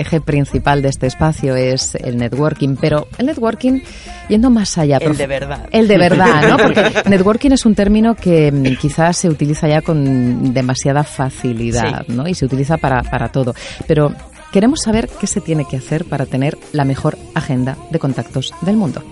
[0.00, 3.80] eje principal de este espacio es el networking, pero el networking
[4.28, 4.98] yendo más allá.
[4.98, 5.68] El de verdad.
[5.70, 6.56] El de verdad, ¿no?
[6.62, 12.26] Porque networking es un término que mm, quizás se utiliza ya con demasiada facilidad, ¿no?
[12.26, 13.54] Y se utiliza para, para todo.
[13.86, 14.14] Pero
[14.52, 18.76] queremos saber qué se tiene que hacer para tener la mejor agenda de contactos del
[18.76, 19.02] mundo.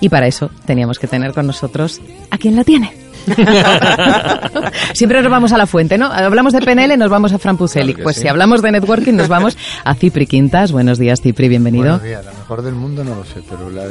[0.00, 2.00] Y para eso teníamos que tener con nosotros
[2.30, 3.03] a quien la tiene.
[4.94, 6.06] Siempre nos vamos a la fuente, ¿no?
[6.06, 8.02] Hablamos de PNL, nos vamos a Fran Puselic.
[8.02, 10.72] pues si hablamos de networking, nos vamos a Cipri Quintas.
[10.72, 11.84] Buenos días, Cipri, bienvenido.
[11.84, 13.84] Buenos días, la mejor del mundo no lo sé, pero la,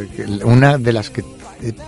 [0.46, 1.24] una de las que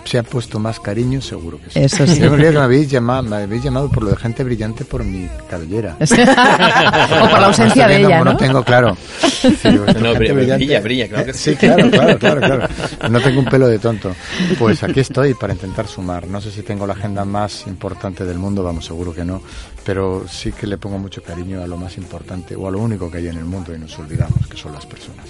[0.03, 1.79] se ha puesto más cariño, seguro que sí.
[1.79, 2.19] Eso sí.
[2.19, 5.27] Yo que me habéis, llamado, me habéis llamado por lo de gente brillante por mi
[5.49, 5.97] cabellera.
[6.01, 8.31] o por la ausencia de ella, ¿no?
[8.31, 8.95] No tengo, claro.
[9.19, 9.49] Sí,
[10.01, 11.51] no, brilla, brilla, brilla, claro que sí.
[11.51, 12.67] Sí, claro, claro, claro, claro.
[13.09, 14.15] No tengo un pelo de tonto.
[14.57, 16.27] Pues aquí estoy para intentar sumar.
[16.27, 19.41] No sé si tengo la agenda más importante del mundo, vamos, seguro que no,
[19.85, 23.09] pero sí que le pongo mucho cariño a lo más importante o a lo único
[23.09, 25.25] que hay en el mundo y nos olvidamos, que son las personas.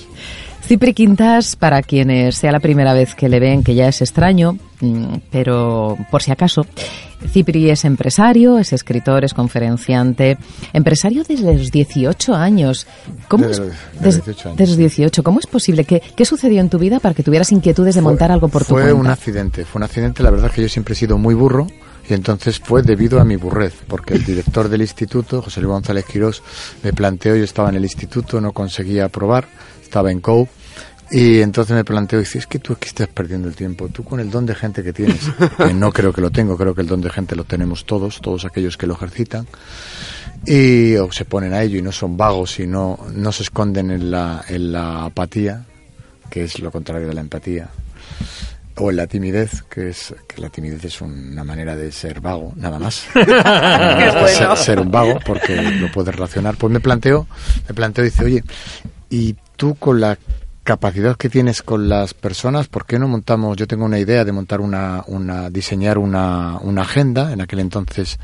[0.68, 4.58] Cipri Quintas, para quienes sea la primera vez que le ven, que ya es extraño,
[4.82, 6.66] mm, pero por si acaso,
[7.28, 10.40] Cipri es empresario, es escritor, es conferenciante,
[10.74, 12.88] empresario desde los 18 años.
[13.28, 14.58] ¿Cómo desde, es, 18 años.
[14.58, 15.24] Desde los 18.
[15.24, 15.86] ¿Cómo es posible?
[15.86, 18.64] ¿Qué, ¿Qué, sucedió en tu vida para que tuvieras inquietudes de fue, montar algo por
[18.64, 18.92] tu fue cuenta?
[18.92, 21.68] Fue un accidente, fue un accidente, la verdad que yo siempre he sido muy burro
[22.08, 26.06] y entonces fue debido a mi burrez, porque el director del instituto, José Luis González
[26.06, 26.44] Quirós,
[26.84, 29.48] me planteó, yo estaba en el instituto, no conseguía aprobar,
[29.82, 30.48] estaba en COU,
[31.12, 34.20] y entonces me planteo, dice, es que tú aquí estás perdiendo el tiempo, tú con
[34.20, 35.20] el don de gente que tienes,
[35.58, 38.22] que no creo que lo tengo, creo que el don de gente lo tenemos todos,
[38.22, 39.48] todos aquellos que lo ejercitan,
[40.46, 43.92] y o se ponen a ello y no son vagos y no, no se esconden
[43.92, 45.66] en la, en la apatía,
[46.30, 47.70] que es lo contrario de la empatía,
[48.78, 52.54] o en la timidez, que es que la timidez es una manera de ser vago,
[52.56, 53.06] nada más.
[53.14, 54.28] bueno.
[54.28, 56.56] ser, ser, un vago, porque lo puedes relacionar.
[56.58, 57.28] Pues me planteo,
[57.68, 58.44] me planteo, dice, oye,
[59.10, 60.18] y tú con la
[60.66, 63.56] capacidad que tienes con las personas, ¿por qué no montamos?
[63.56, 67.32] Yo tengo una idea de montar una, una diseñar una, una agenda.
[67.32, 68.20] En aquel entonces,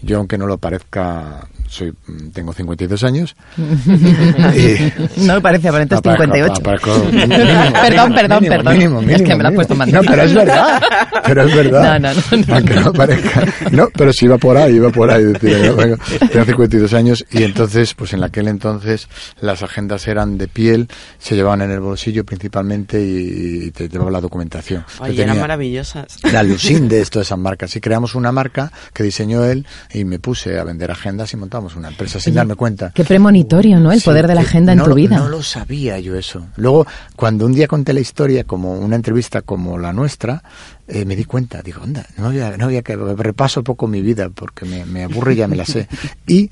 [0.00, 1.94] yo aunque no lo parezca, soy,
[2.34, 3.34] tengo 52 años.
[3.56, 6.52] y, no me parece, aparentas 58.
[6.60, 8.72] Aparezco, mínimo, perdón, perdón, mínimo, perdón.
[8.74, 9.90] Mínimo, mínimo, es que me lo has puesto mal.
[9.90, 10.82] No, pero es verdad.
[11.24, 11.72] Pero es verdad.
[11.82, 12.54] No, no, no.
[12.54, 13.44] Aunque no parezca.
[13.70, 15.24] No, pero si iba por ahí, iba por ahí.
[15.24, 15.96] Decir, vengo,
[16.30, 19.08] tengo 52 años y entonces, pues en aquel entonces,
[19.40, 20.88] las agendas eran de piel,
[21.18, 24.84] se llevaban en el bolsillo principalmente y, y te llevaba la documentación.
[25.00, 26.18] Ay, eran maravillosas.
[26.32, 27.74] La Lucin de todas esas marcas.
[27.76, 31.61] Y creamos una marca que diseñó él y me puse a vender agendas y montamos
[31.76, 32.90] una empresa sin darme cuenta.
[32.94, 33.92] Qué premonitorio, ¿no?
[33.92, 35.16] El Sí, poder de la agenda no en tu lo- vida.
[35.18, 36.46] No lo sabía yo eso.
[36.56, 36.86] Luego,
[37.16, 40.42] cuando un día conté la historia como una entrevista como la nuestra,
[40.88, 44.28] eh, me di cuenta, digo, anda, no había, no había que repaso poco mi vida
[44.28, 45.88] porque me, me aburre y ya me la sé.
[46.26, 46.50] Y,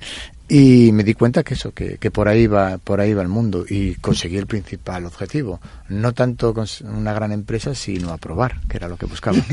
[0.50, 3.28] y me di cuenta que eso, que, que por ahí va, por ahí va el
[3.28, 5.60] mundo y conseguí el principal objetivo.
[5.88, 9.38] No tanto cons- una gran empresa, sino aprobar, que era lo que buscaba.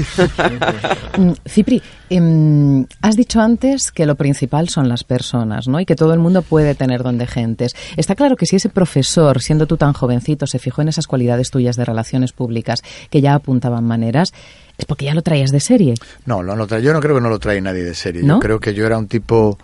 [1.17, 5.79] Mm, Cipri, em, has dicho antes que lo principal son las personas, ¿no?
[5.79, 7.75] Y que todo el mundo puede tener don de gentes.
[7.95, 11.49] Está claro que si ese profesor, siendo tú tan jovencito, se fijó en esas cualidades
[11.49, 12.79] tuyas de relaciones públicas
[13.09, 14.31] que ya apuntaban maneras,
[14.77, 15.95] es porque ya lo traías de serie.
[16.25, 18.21] No, no lo trae- yo no creo que no lo trae nadie de serie.
[18.23, 18.35] ¿No?
[18.35, 19.57] Yo creo que yo era un tipo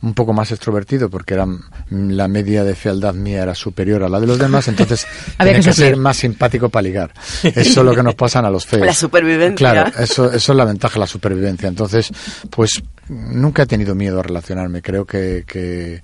[0.00, 1.58] un poco más extrovertido porque era mm,
[1.90, 5.06] la media de fealdad mía era superior a la de los demás, entonces
[5.38, 7.12] Había tenía que que ser más simpático para ligar.
[7.42, 8.86] Eso es lo que nos pasan a los feos.
[8.86, 9.56] La supervivencia.
[9.56, 11.68] Claro, eso, eso es la ventaja, la supervivencia.
[11.68, 12.10] Entonces,
[12.50, 14.82] pues nunca he tenido miedo a relacionarme.
[14.82, 16.00] Creo que, que,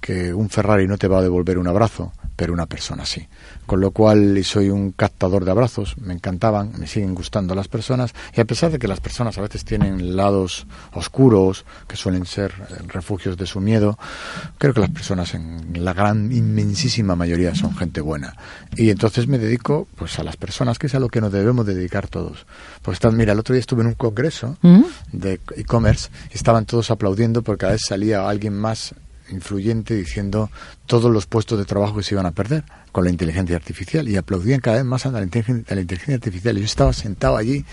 [0.00, 3.28] que un Ferrari no te va a devolver un abrazo, pero una persona sí.
[3.66, 8.14] Con lo cual, soy un captador de abrazos, me encantaban, me siguen gustando las personas,
[8.34, 12.54] y a pesar de que las personas a veces tienen lados oscuros, que suelen ser
[12.70, 13.98] eh, refugios de su miedo,
[14.56, 18.34] creo que las personas en la gran, inmensísima mayoría son gente buena.
[18.74, 21.66] Y entonces me dedico pues a las personas, que es a lo que nos debemos
[21.66, 22.46] dedicar todos.
[22.80, 24.84] Pues mira, el otro día estuve en un congreso ¿Mm?
[25.12, 28.94] de e-commerce y estaban todos aplaudiendo porque cada vez salía alguien más
[29.30, 30.50] influyente diciendo
[30.86, 34.16] todos los puestos de trabajo que se iban a perder con la inteligencia artificial y
[34.16, 36.56] aplaudían cada vez más a la, inteligen- a la inteligencia artificial.
[36.56, 37.64] Y yo estaba sentado allí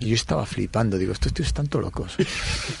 [0.00, 0.96] y yo estaba flipando.
[0.98, 2.16] Digo estos tíos están todos locos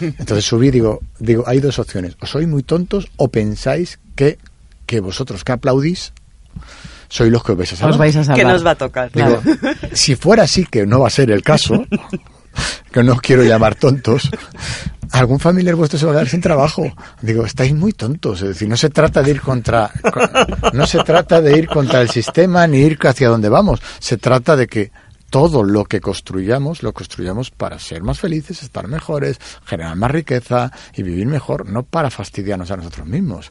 [0.00, 2.16] entonces subí digo digo hay dos opciones.
[2.20, 4.38] O sois muy tontos o pensáis que
[4.86, 6.12] que vosotros que aplaudís
[7.08, 8.36] sois los que os vais a salvar Os vais a salvar.
[8.38, 9.10] ¿Qué nos va a tocar?
[9.12, 9.42] Digo,
[9.92, 11.84] si fuera así, que no va a ser el caso,
[12.92, 14.30] que no os quiero llamar tontos,
[15.10, 16.84] algún familiar vuestro se va a quedar sin trabajo.
[17.20, 18.42] Digo, estáis muy tontos.
[18.42, 22.00] Es decir, no se trata de ir contra, con- no se trata de ir contra
[22.02, 23.80] el sistema ni ir hacia donde vamos.
[23.98, 24.92] Se trata de que
[25.30, 30.70] todo lo que construyamos, lo construyamos para ser más felices, estar mejores, generar más riqueza
[30.94, 33.50] y vivir mejor, no para fastidiarnos a nosotros mismos.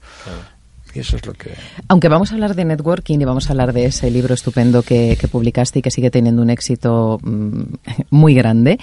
[0.94, 1.54] Y eso es lo que...
[1.88, 5.18] Aunque vamos a hablar de networking y vamos a hablar de ese libro estupendo que,
[5.20, 7.62] que publicaste y que sigue teniendo un éxito mm,
[8.12, 8.78] muy grande,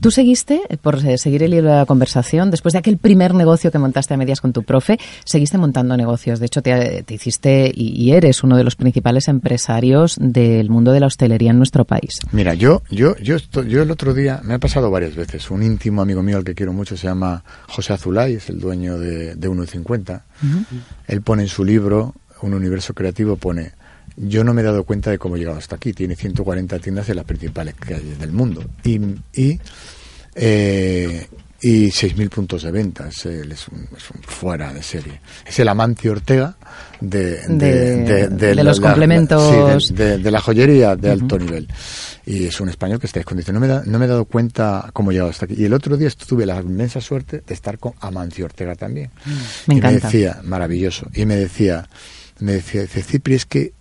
[0.00, 3.78] Tú seguiste, por seguir el hilo de la conversación, después de aquel primer negocio que
[3.78, 6.40] montaste a medias con tu profe, seguiste montando negocios.
[6.40, 11.06] De hecho, te, hiciste y, eres uno de los principales empresarios del mundo de la
[11.06, 12.20] hostelería en nuestro país.
[12.32, 16.02] Mira, yo, yo, yo, yo el otro día, me ha pasado varias veces, un íntimo
[16.02, 19.50] amigo mío al que quiero mucho se llama José Azulay, es el dueño de, de
[19.50, 20.22] 1.50.
[21.06, 23.72] Él pone en su libro, Un universo creativo, pone
[24.16, 25.92] yo no me he dado cuenta de cómo he llegado hasta aquí.
[25.92, 28.64] Tiene 140 tiendas en las principales calles del mundo.
[28.84, 28.98] Y,
[29.34, 29.60] y,
[30.34, 31.26] eh,
[31.60, 33.08] y 6.000 puntos de venta.
[33.08, 33.88] Es, es, un,
[34.22, 35.20] fuera de serie.
[35.46, 36.56] Es el Amancio Ortega
[37.00, 39.94] de, de, los complementos.
[39.94, 41.68] de, la joyería de alto nivel.
[42.24, 43.52] Y es un español que está escondido.
[43.52, 45.54] No me, no me he dado cuenta cómo he llegado hasta aquí.
[45.58, 49.10] Y el otro día tuve la inmensa suerte de estar con Amancio Ortega también.
[49.66, 50.06] Me y encanta.
[50.06, 51.08] Me decía, maravilloso.
[51.14, 51.88] Y me decía,
[52.40, 53.72] me decía, dice, Cipri, es que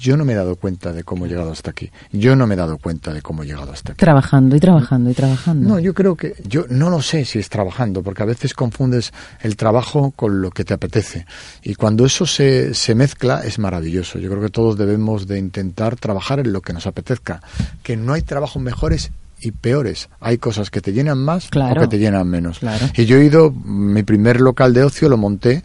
[0.00, 1.90] yo no me he dado cuenta de cómo he llegado hasta aquí.
[2.10, 3.98] Yo no me he dado cuenta de cómo he llegado hasta aquí.
[3.98, 5.68] Trabajando y trabajando y trabajando.
[5.68, 9.12] No, yo creo que yo no lo sé si es trabajando, porque a veces confundes
[9.42, 11.26] el trabajo con lo que te apetece.
[11.62, 14.18] Y cuando eso se, se mezcla es maravilloso.
[14.18, 17.42] Yo creo que todos debemos de intentar trabajar en lo que nos apetezca.
[17.82, 19.10] Que no hay trabajos mejores
[19.42, 20.08] y peores.
[20.20, 22.60] Hay cosas que te llenan más o que te llenan menos.
[22.94, 25.62] Y yo he ido, mi primer local de ocio lo monté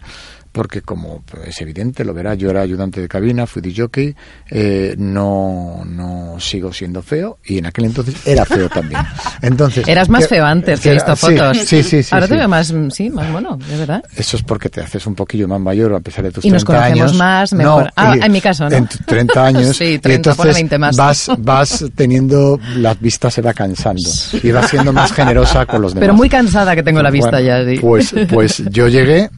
[0.56, 4.16] porque como es evidente, lo verá, yo era ayudante de cabina, fui DJ,
[4.50, 9.02] eh, no, no sigo siendo feo y en aquel entonces era feo también.
[9.42, 11.58] Entonces, Eras más feo antes, que he visto fotos.
[11.58, 12.10] Sí, sí, sí.
[12.12, 14.04] Ahora te veo más, sí, más mono, de verdad.
[14.16, 16.72] Eso es porque te haces un poquillo más mayor a pesar de tus y 30
[16.72, 16.96] años.
[16.96, 17.92] Y nos conocemos más, mejor.
[17.98, 18.76] ah, en mi caso, ¿no?
[18.76, 19.68] En 30 años.
[19.78, 20.96] sí, 30, y entonces 20 más.
[20.96, 24.10] Vas, vas teniendo, la vista se va cansando
[24.42, 26.02] y vas siendo más generosa con los demás.
[26.02, 27.60] Pero muy cansada que tengo la vista ya.
[27.82, 29.30] Pues, pues yo llegué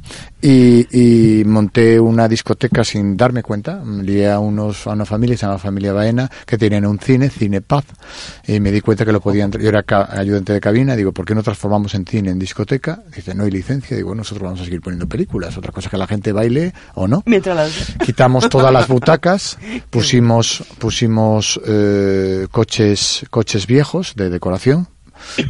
[0.41, 3.83] y, y, monté una discoteca sin darme cuenta.
[3.83, 7.61] Lié a, unos, a una familia, se llama Familia Baena, que tenían un cine, Cine
[7.61, 7.85] Paz,
[8.47, 9.51] y me di cuenta que lo podían.
[9.51, 13.03] Yo era ayudante de cabina, digo, ¿por qué no transformamos en cine en discoteca?
[13.15, 13.97] Dice, no hay licencia.
[13.97, 17.23] Digo, nosotros vamos a seguir poniendo películas, otra cosa que la gente baile o no.
[18.03, 19.57] Quitamos todas las butacas,
[19.89, 24.87] pusimos, pusimos eh, coches, coches viejos de decoración,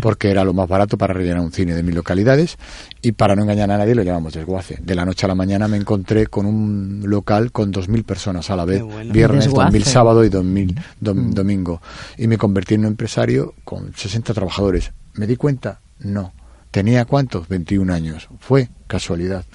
[0.01, 2.57] porque era lo más barato para rellenar un cine de mil localidades
[3.01, 4.77] y para no engañar a nadie lo llamamos desguace.
[4.81, 8.49] De la noche a la mañana me encontré con un local con dos mil personas
[8.49, 11.31] a la vez, viernes, dos mil sábado y dos mil mm.
[11.31, 11.81] domingo.
[12.17, 14.91] Y me convertí en un empresario con 60 trabajadores.
[15.13, 15.79] ¿Me di cuenta?
[15.99, 16.33] No.
[16.71, 17.47] ¿Tenía cuántos?
[17.47, 18.29] 21 años.
[18.39, 19.45] Fue casualidad.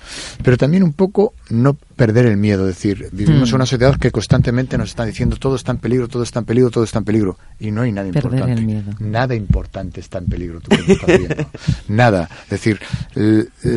[0.42, 3.56] Pero también un poco no perder el miedo, decir, vivimos en mm.
[3.56, 6.70] una sociedad que constantemente nos está diciendo todo está en peligro, todo está en peligro,
[6.70, 7.38] todo está en peligro.
[7.58, 8.84] Y no hay nada importante.
[9.00, 10.70] Nada importante está en peligro, tú
[11.88, 12.28] Nada.
[12.44, 12.80] Es decir,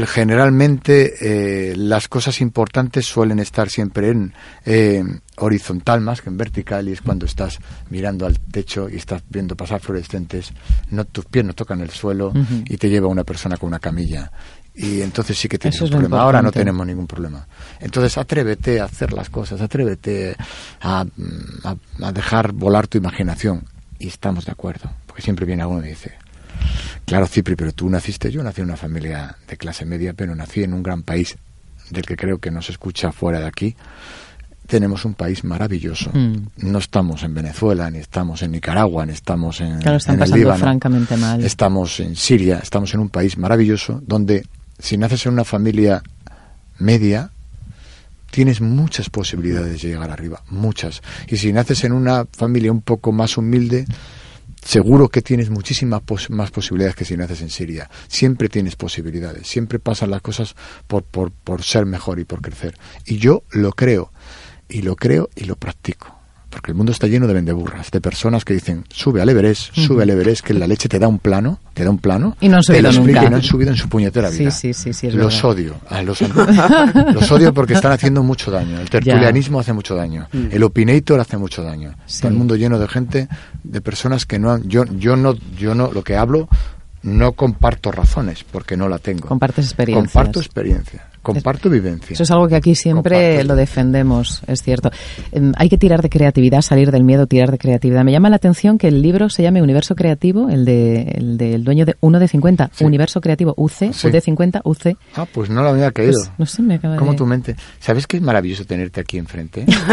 [0.07, 4.34] generalmente eh, las cosas importantes suelen estar siempre en
[4.66, 5.04] eh,
[5.38, 7.60] horizontal más que en vertical y es cuando estás
[7.90, 10.51] mirando al techo y estás viendo pasar fluorescentes,
[10.92, 12.34] no, tus pies no tocan el suelo
[12.66, 14.31] y te lleva una persona con una camilla
[14.75, 16.22] y entonces sí que tienes un problema.
[16.22, 17.48] Ahora no tenemos ningún problema.
[17.80, 20.36] Entonces atrévete a hacer las cosas, atrévete
[20.81, 21.06] a,
[22.04, 23.63] a, dejar volar tu imaginación.
[23.98, 26.13] Y estamos de acuerdo, porque siempre viene alguno y dice,
[27.06, 30.63] claro Cipri, pero tú naciste, yo nací en una familia de clase media, pero nací
[30.63, 31.38] en un gran país
[31.89, 33.75] del que creo que no se escucha fuera de aquí.
[34.68, 36.10] Tenemos un país maravilloso.
[36.12, 36.48] Mm.
[36.57, 40.36] No estamos en Venezuela, ni estamos en Nicaragua, ni estamos en, claro, están en pasando
[40.36, 40.60] el Líbano.
[40.60, 41.44] francamente mal.
[41.46, 44.44] Estamos en Siria, estamos en un país maravilloso donde
[44.79, 46.03] si naces en una familia
[46.77, 47.32] media,
[48.32, 51.01] tienes muchas posibilidades de llegar arriba, muchas.
[51.27, 53.86] Y si naces en una familia un poco más humilde,
[54.63, 57.89] seguro que tienes muchísimas más posibilidades que si naces en Siria.
[58.08, 60.55] Siempre tienes posibilidades, siempre pasan las cosas
[60.88, 62.75] por, por, por ser mejor y por crecer.
[63.05, 64.12] Y yo lo creo,
[64.67, 66.14] y lo creo y lo practico
[66.56, 70.04] porque el mundo está lleno de vendeburras, de personas que dicen, sube al Everest, sube
[70.04, 72.56] al Everest, que la leche te da un plano, te da un plano, y no
[72.56, 73.26] han subido nunca.
[73.26, 74.52] Y no han subido en su puñetera vida.
[74.52, 76.22] Sí, sí, sí, los odio, a los,
[77.14, 78.80] los odio porque están haciendo mucho daño.
[78.80, 80.46] El tertulianismo hace mucho daño, mm.
[80.52, 81.94] el opinator hace mucho daño.
[82.08, 83.28] Está el mundo lleno de gente,
[83.62, 86.48] de personas que no han, yo, yo no, yo no, lo que hablo
[87.04, 89.28] no comparto razones porque no la tengo.
[89.28, 90.14] Compartes experiencias.
[90.14, 91.06] Comparto experiencia.
[91.25, 92.13] Comparto vivencia.
[92.13, 94.91] Eso es algo que aquí siempre lo defendemos, es cierto.
[95.32, 98.03] Em, hay que tirar de creatividad, salir del miedo, tirar de creatividad.
[98.03, 101.63] Me llama la atención que el libro se llame Universo Creativo, el de el del
[101.63, 104.10] dueño de Uno de 50, Universo Creativo UC, sí.
[104.10, 104.98] de 50 UC.
[105.15, 106.13] Ah, pues no lo había caído.
[106.13, 107.55] Pues, no sé, me acaba ¿Cómo tu mente?
[107.79, 109.65] ¿Sabes que es maravilloso tenerte aquí enfrente?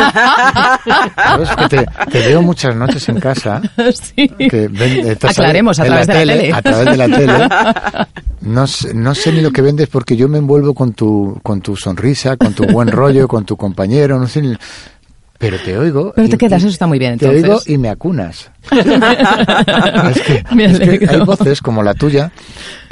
[1.14, 3.62] ¿Sabes que te, te, veo muchas noches en casa?
[3.92, 4.28] sí.
[4.28, 6.52] Que ven, Aclaremos, a través de la tele.
[6.52, 7.48] A través de la tele.
[8.42, 11.60] No sé, no sé ni lo que vendes porque yo me envuelvo con tu, con
[11.60, 14.56] tu sonrisa, con tu buen rollo, con tu compañero, no sé.
[15.38, 16.12] Pero te oigo.
[16.14, 17.14] Pero te quedas, eso está muy bien.
[17.14, 17.42] Entonces.
[17.42, 18.51] Te oigo y me acunas.
[20.58, 22.30] es que, hay voces como la tuya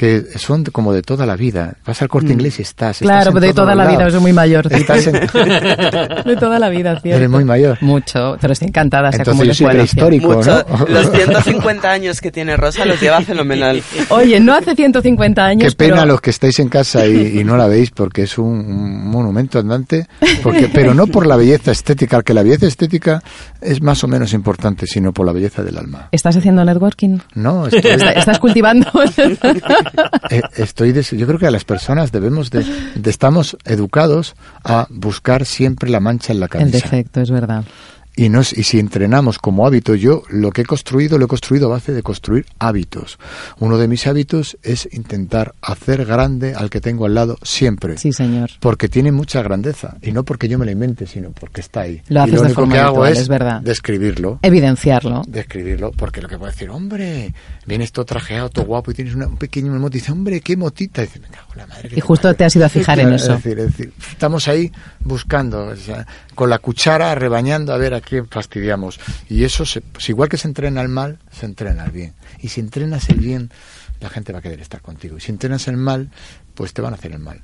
[0.00, 1.75] que son como de toda la vida.
[1.85, 2.33] Vas al corte mm.
[2.33, 3.00] inglés y estás.
[3.00, 4.67] Claro, de toda la vida, soy muy mayor.
[4.71, 7.19] de toda la vida, ¿cierto?
[7.19, 7.77] Eres muy mayor.
[7.83, 9.11] Mucho, pero estoy encantada.
[9.12, 10.87] Entonces yo soy histórico, ¿no?
[10.89, 13.83] Los 150 años que tiene Rosa los lleva fenomenal.
[14.09, 15.75] Oye, no hace 150 años.
[15.75, 19.59] Qué pena los que estáis en casa y, no la veis porque es un, monumento
[19.59, 20.07] andante,
[20.43, 23.23] porque, pero no por la belleza estética, que la belleza estética
[23.61, 26.09] es más o menos importante, sino por la belleza del alma.
[26.12, 27.19] ¿Estás haciendo networking?
[27.35, 27.90] No, estoy...
[27.90, 28.88] ¿Estás cultivando?
[30.31, 32.64] Eh, estoy yo creo que a las personas debemos de,
[33.05, 36.76] estamos educados a buscar siempre la mancha en la camisa.
[36.76, 37.64] El defecto, es verdad.
[38.17, 41.71] Y, y si entrenamos como hábito, yo lo que he construido, lo he construido a
[41.71, 43.19] base de construir hábitos.
[43.59, 47.97] Uno de mis hábitos es intentar hacer grande al que tengo al lado siempre.
[47.99, 48.50] Sí, señor.
[48.61, 49.97] Porque tiene mucha grandeza.
[50.02, 52.02] Y no porque yo me lo invente, sino porque está ahí.
[52.09, 53.61] Lo haces y lo único que hago es, verdad.
[53.62, 54.38] describirlo.
[54.43, 55.23] Evidenciarlo.
[55.26, 55.93] Describirlo.
[55.93, 57.33] Porque lo que puedo decir, hombre,
[57.67, 59.75] vienes todo trajeado, todo guapo y tienes un pequeño.
[59.87, 61.02] Y dice, hombre, qué motita.
[61.02, 61.21] Y, dice,
[61.55, 63.35] la madre, y justo te has ido a fijar en eso.
[63.35, 65.75] Es decir, estamos ahí buscando,
[66.40, 68.99] con la cuchara rebañando a ver a quién fastidiamos.
[69.28, 72.14] Y eso, se, pues igual que se entrena el mal, se entrena el bien.
[72.40, 73.50] Y si entrenas el bien,
[74.00, 75.18] la gente va a querer estar contigo.
[75.18, 76.11] Y si entrenas el mal,
[76.54, 77.42] pues te van a hacer el mal.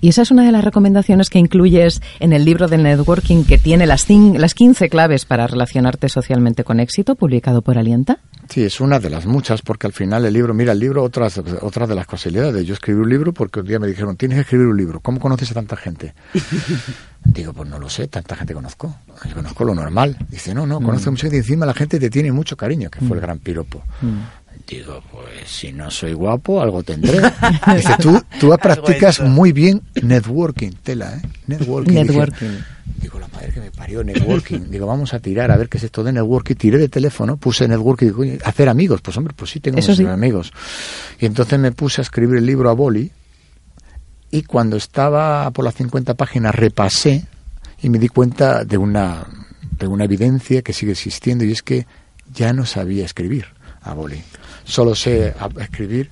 [0.00, 3.58] Y esa es una de las recomendaciones que incluyes en el libro de networking que
[3.58, 8.18] tiene las, las 15 claves para relacionarte socialmente con éxito, publicado por Alienta.
[8.48, 11.38] Sí, es una de las muchas, porque al final el libro, mira, el libro, otras,
[11.38, 12.64] otras de las posibilidades.
[12.64, 15.00] Yo escribí un libro porque un día me dijeron, tienes que escribir un libro.
[15.00, 16.14] ¿Cómo conoces a tanta gente?
[17.24, 18.94] Digo, pues no lo sé, tanta gente conozco.
[19.28, 20.16] Yo conozco lo normal.
[20.28, 21.14] Dice, no, no, conozco mm.
[21.14, 23.26] mucha gente y encima la gente te tiene mucho cariño, que fue el mm.
[23.26, 23.82] gran piropo.
[24.00, 24.45] Mm.
[24.66, 27.20] Digo, pues si no soy guapo, algo tendré.
[27.76, 31.22] Dice, tú, tú practicas muy bien networking, tela, ¿eh?
[31.46, 31.94] Networking.
[31.94, 32.58] Networking.
[33.00, 34.70] Digo, la madre que me parió, networking.
[34.70, 36.54] Digo, vamos a tirar a ver qué es esto de networking.
[36.54, 39.00] Tiré de teléfono, puse networking, digo, hacer amigos.
[39.02, 40.52] Pues hombre, pues sí tengo muchos amigos.
[41.20, 43.12] Y entonces me puse a escribir el libro a boli
[44.30, 47.26] y cuando estaba por las 50 páginas repasé
[47.82, 49.26] y me di cuenta de una,
[49.78, 51.86] de una evidencia que sigue existiendo y es que
[52.32, 53.46] ya no sabía escribir
[53.82, 54.22] a boli.
[54.66, 56.10] Solo sé escribir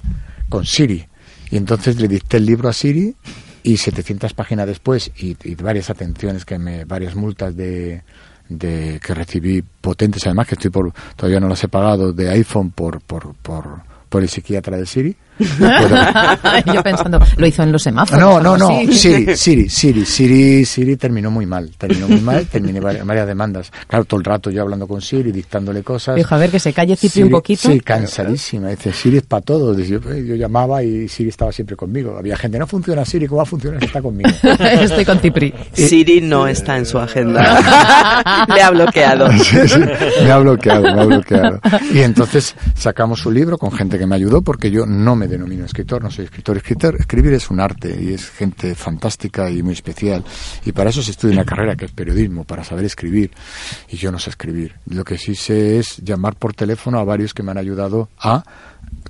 [0.48, 1.04] con Siri.
[1.50, 3.14] Y entonces le dicté el libro a Siri
[3.62, 8.02] y 700 páginas después y, varias atenciones que me varias multas de,
[8.48, 12.70] de que recibí potentes además que estoy por todavía no las he pagado de iPhone
[12.70, 15.16] por por por, por el psiquiatra de Siri
[16.72, 18.20] Yo pensando, lo hizo en los semáforos.
[18.20, 18.92] No, no, no.
[18.92, 21.70] Siri, Siri, Siri, Siri, Siri terminó muy mal.
[21.76, 23.72] Terminó muy mal, terminé varias, demandas.
[23.86, 26.16] Claro, todo el rato yo hablando con Siri, dictándole cosas.
[26.16, 27.70] Dijo, a ver, que se calle Cipri un poquito.
[27.70, 28.68] Sí, cansadísima.
[28.68, 29.78] Dice, Siri es para todo.
[29.78, 32.16] Yo, yo, llamaba y Siri estaba siempre conmigo.
[32.16, 34.30] Había gente, no funciona Siri, ¿cómo va a funcionar si está conmigo?
[34.42, 35.52] Estoy con Cipri.
[35.72, 38.44] Siri no está en su agenda.
[38.54, 39.28] Le ha bloqueado.
[40.22, 41.60] me ha bloqueado, me ha bloqueado.
[41.92, 45.64] Y entonces sacamos un libro con gente que me ayudó porque yo no me denomino
[45.64, 46.56] escritor, no soy escritor.
[46.56, 46.96] escritor.
[46.98, 50.24] Escribir es un arte y es gente fantástica y muy especial.
[50.64, 53.30] Y para eso se estudia una carrera que es periodismo, para saber escribir.
[53.88, 54.74] Y yo no sé escribir.
[54.86, 58.42] Lo que sí sé es llamar por teléfono a varios que me han ayudado a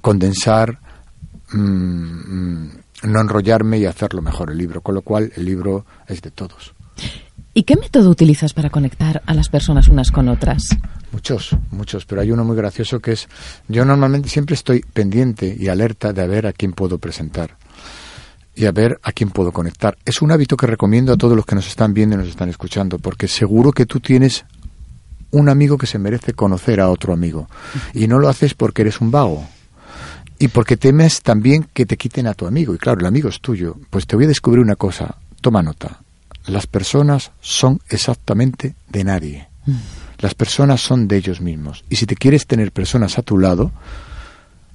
[0.00, 0.78] condensar,
[1.52, 2.70] mm, mm,
[3.04, 4.80] no enrollarme y hacerlo mejor el libro.
[4.80, 6.74] Con lo cual el libro es de todos.
[7.56, 10.70] ¿Y qué método utilizas para conectar a las personas unas con otras?
[11.12, 13.28] Muchos, muchos, pero hay uno muy gracioso que es,
[13.68, 17.56] yo normalmente siempre estoy pendiente y alerta de a ver a quién puedo presentar
[18.56, 19.96] y a ver a quién puedo conectar.
[20.04, 22.48] Es un hábito que recomiendo a todos los que nos están viendo y nos están
[22.48, 24.44] escuchando, porque seguro que tú tienes
[25.30, 27.48] un amigo que se merece conocer a otro amigo
[27.92, 29.46] y no lo haces porque eres un vago
[30.40, 33.40] y porque temes también que te quiten a tu amigo y claro, el amigo es
[33.40, 33.76] tuyo.
[33.90, 36.03] Pues te voy a descubrir una cosa, toma nota.
[36.46, 39.48] Las personas son exactamente de nadie.
[39.66, 39.72] Mm.
[40.18, 41.84] Las personas son de ellos mismos.
[41.90, 43.72] Y si te quieres tener personas a tu lado,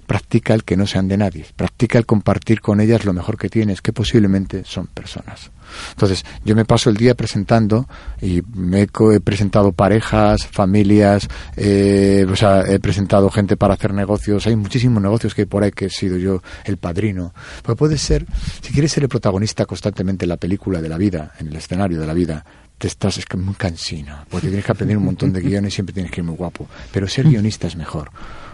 [0.10, 1.46] practica el que no sean de nadie.
[1.56, 5.52] Practica el compartir con ellas lo mejor que tienes, que posiblemente son personas.
[5.92, 7.88] Entonces, yo me paso el día presentando
[8.20, 14.48] y me he presentado parejas, familias, eh, o sea, he presentado gente para hacer negocios.
[14.48, 17.32] Hay muchísimos negocios que hay por ahí que he sido yo el padrino.
[17.62, 18.26] Pero puede ser,
[18.64, 22.00] si quieres ser el protagonista constantemente en la película de la vida, en el escenario
[22.00, 22.44] de la vida,
[22.80, 25.94] te estás es muy cansino, porque tienes que aprender un montón de guiones y siempre
[25.94, 26.68] tienes que ir muy guapo.
[26.92, 28.10] Pero ser guionista es mejor.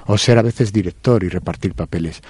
[0.06, 2.22] O ser a veces director y repartir papeles.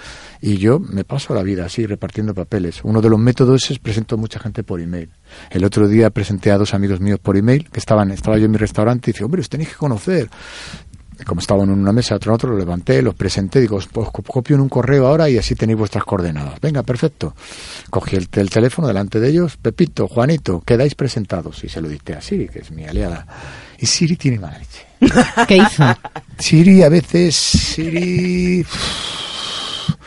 [0.41, 2.81] Y yo me paso la vida así, repartiendo papeles.
[2.83, 5.09] Uno de los métodos es presento a mucha gente por email.
[5.49, 8.51] El otro día presenté a dos amigos míos por email, que estaban, estaba yo en
[8.51, 10.29] mi restaurante y dice, hombre, os tenéis que conocer
[11.23, 14.55] como estaban en una mesa, otro en otro, lo levanté, los presenté, digo, os copio
[14.55, 16.59] en un correo ahora y así tenéis vuestras coordenadas.
[16.59, 17.35] Venga, perfecto.
[17.89, 21.63] Cogí el, el teléfono delante de ellos, Pepito, Juanito, quedáis presentados.
[21.63, 23.25] Y se lo dicté a Siri, que es mi aliada.
[23.79, 24.85] Y Siri tiene mala leche.
[25.47, 25.83] ¿Qué hizo?
[26.39, 28.65] Siri a veces, Siri...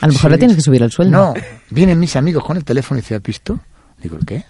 [0.00, 1.16] A lo mejor le Siri- tienes que subir el sueldo.
[1.18, 1.34] No,
[1.70, 3.58] vienen mis amigos con el teléfono y dice, ¿has visto?
[4.02, 4.44] Digo, ¿el qué?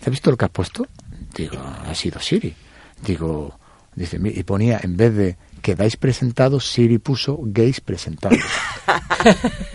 [0.00, 0.86] ¿Has visto lo que has puesto?
[1.34, 2.54] Digo, ha sido Siri.
[3.04, 3.58] Digo,
[3.94, 8.38] dice, y ponía, en vez de quedáis presentados, Siri puso gays presentados.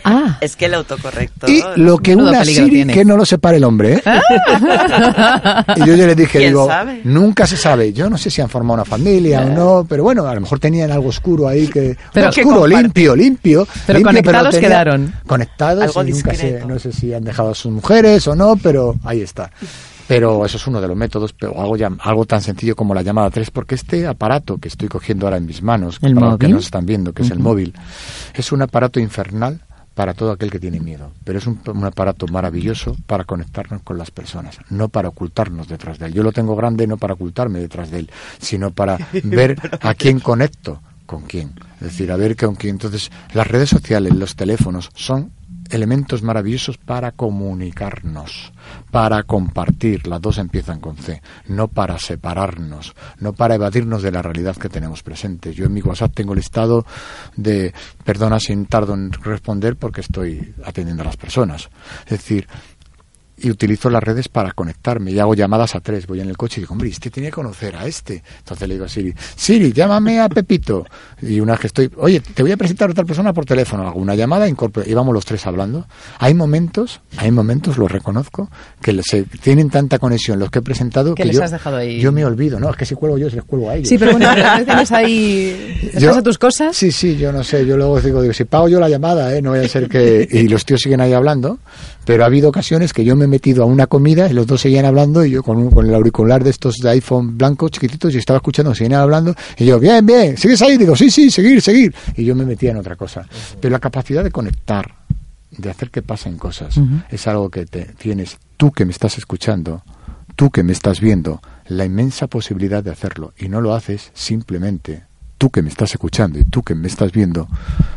[0.05, 1.47] Ah, Es que el autocorrecto.
[1.49, 2.93] Y lo que una Siri tiene.
[2.93, 4.01] que no lo separe el hombre, ¿eh?
[5.75, 7.01] y yo ya le dije, ¿Quién digo, sabe?
[7.03, 7.93] nunca se sabe.
[7.93, 10.59] Yo no sé si han formado una familia o no, pero bueno, a lo mejor
[10.59, 11.95] tenían algo oscuro ahí que...
[12.13, 13.67] Pero- no, Que oscuro, limpio, limpio.
[13.85, 15.13] Pero limpio, conectados quedaron.
[15.27, 18.95] Conectados y nunca sé, no sé si han dejado a sus mujeres o no, pero
[19.03, 19.51] ahí está.
[20.07, 23.01] Pero eso es uno de los métodos, pero algo, ya, algo tan sencillo como la
[23.01, 26.37] llamada 3, porque este aparato que estoy cogiendo ahora en mis manos, ¿El para los
[26.37, 26.55] que móvil?
[26.55, 27.73] no están viendo, que es el móvil,
[28.33, 29.61] es un aparato infernal
[29.93, 33.97] para todo aquel que tiene miedo, pero es un, un aparato maravilloso para conectarnos con
[33.97, 36.13] las personas, no para ocultarnos detrás de él.
[36.13, 40.19] Yo lo tengo grande no para ocultarme detrás de él, sino para ver a quién
[40.19, 41.53] conecto con quién.
[41.75, 42.75] Es decir, a ver con quién.
[42.75, 45.31] Entonces, las redes sociales, los teléfonos son
[45.73, 48.53] elementos maravillosos para comunicarnos,
[48.91, 54.21] para compartir, las dos empiezan con C, no para separarnos, no para evadirnos de la
[54.21, 55.51] realidad que tenemos presente.
[55.51, 56.85] Yo en mi WhatsApp tengo listado
[57.35, 57.73] de
[58.05, 61.69] perdona si tardo en responder porque estoy atendiendo a las personas.
[62.05, 62.47] Es decir,
[63.43, 66.07] y utilizo las redes para conectarme y hago llamadas a tres.
[66.07, 68.23] Voy en el coche y digo, hombre, este tenía que conocer a este.
[68.39, 70.85] Entonces le digo a Siri, Siri, llámame a Pepito.
[71.21, 73.87] Y una vez que estoy, oye, te voy a presentar a otra persona por teléfono.
[73.87, 75.85] Hago una llamada incorporo- y vamos los tres hablando.
[76.19, 78.49] Hay momentos, hay momentos, lo reconozco,
[78.81, 81.77] que se tienen tanta conexión los que he presentado Que que, les yo, has dejado
[81.77, 81.99] ahí.
[81.99, 82.59] yo me olvido.
[82.59, 83.89] No, es que si cuelgo yo, se les cuelgo a ellos.
[83.89, 84.27] sí, pero bueno,
[84.65, 85.79] tienes ahí...
[85.83, 86.75] ¿Estás Yo- a tus cosas?
[86.75, 87.65] Sí, sí, yo no sé.
[87.65, 89.41] Yo luego digo, digo, si pago yo la llamada, ¿eh?
[89.41, 90.27] no vaya a ser que.
[90.31, 91.59] Y los tíos siguen ahí hablando.
[92.05, 94.61] Pero ha habido ocasiones que yo me he metido a una comida y los dos
[94.61, 98.13] seguían hablando y yo con, un- con el auricular de estos de iPhone blancos chiquititos
[98.13, 100.77] y estaba escuchando, seguían hablando y yo, bien, bien, ¿sigues ahí?
[100.77, 101.95] Digo, sí, sí, seguir, seguir.
[102.17, 103.25] Y yo me metía en otra cosa.
[103.61, 104.95] Pero la capacidad de conectar,
[105.51, 106.75] de hacer que pasen cosas,
[107.09, 109.83] es algo que te, tienes tú que me estás escuchando,
[110.35, 113.33] tú que me estás viendo, la inmensa posibilidad de hacerlo.
[113.39, 115.03] Y no lo haces simplemente
[115.37, 117.47] tú que me estás escuchando y tú que me estás viendo,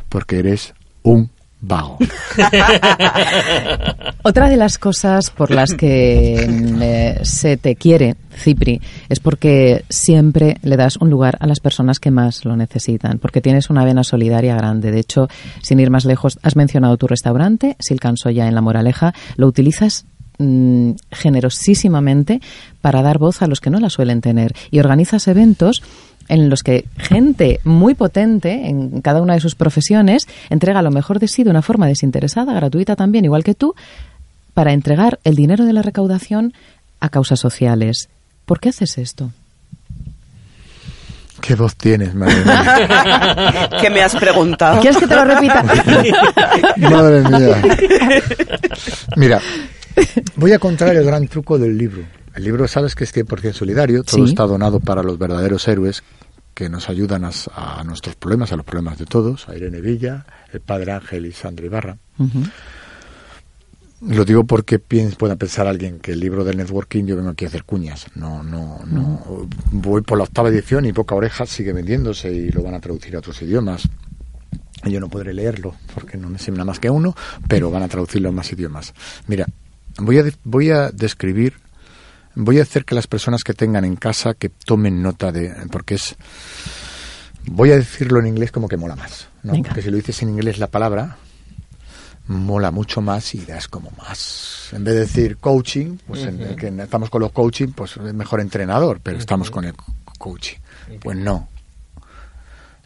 [0.08, 1.98] porque eres un vago.
[4.22, 9.84] Otra de las cosas por las que mm, eh, se te quiere, Cipri, es porque
[9.88, 13.84] siempre le das un lugar a las personas que más lo necesitan, porque tienes una
[13.84, 14.90] vena solidaria grande.
[14.90, 15.28] De hecho,
[15.62, 20.06] sin ir más lejos, has mencionado tu restaurante, Silcan Soya en La Moraleja, lo utilizas
[20.38, 22.40] mm, generosísimamente
[22.80, 25.82] para dar voz a los que no la suelen tener y organizas eventos
[26.28, 31.18] en los que gente muy potente en cada una de sus profesiones entrega lo mejor
[31.18, 33.74] de sí de una forma desinteresada, gratuita también, igual que tú,
[34.54, 36.54] para entregar el dinero de la recaudación
[37.00, 38.08] a causas sociales.
[38.44, 39.30] ¿Por qué haces esto?
[41.40, 43.68] ¿Qué voz tienes, madre mía?
[43.80, 44.80] ¿Qué me has preguntado?
[44.80, 45.62] ¿Quieres que te lo repita?
[46.76, 47.62] Madre mía.
[49.16, 49.40] Mira,
[50.36, 52.02] voy a contar el gran truco del libro.
[52.36, 54.30] El libro, sabes que es 100% solidario, todo Sí.
[54.32, 56.02] está donado para los verdaderos héroes
[56.54, 60.24] que nos ayudan a, a nuestros problemas, a los problemas de todos, a Irene Villa,
[60.52, 61.96] el padre Ángel y Sandra Ibarra.
[64.02, 67.46] Lo digo porque piens- pueda pensar alguien que el libro del networking yo vengo aquí
[67.46, 68.06] a hacer cuñas.
[68.14, 69.48] No, no, no.
[69.72, 73.16] Voy por la octava edición y Boca Oreja sigue vendiéndose y lo van a traducir
[73.16, 73.88] a otros idiomas.
[74.84, 77.16] Yo no podré leerlo porque no me nada más que uno,
[77.48, 78.92] pero van a traducirlo a más idiomas.
[79.26, 79.46] Mira,
[79.98, 81.54] voy a, voy a describir,
[82.36, 85.96] voy a hacer que las personas que tengan en casa que tomen nota de, porque
[85.96, 86.14] es,
[87.46, 89.52] voy a decirlo en inglés como que mola más, ¿no?
[89.52, 89.68] Venga.
[89.70, 91.16] Porque si lo dices en inglés la palabra,
[92.28, 94.68] mola mucho más y das como más.
[94.72, 98.40] En vez de decir coaching, pues en- que estamos con los coaching, pues es mejor
[98.40, 100.56] entrenador, pero estamos con el co- coaching.
[101.00, 101.48] Pues no.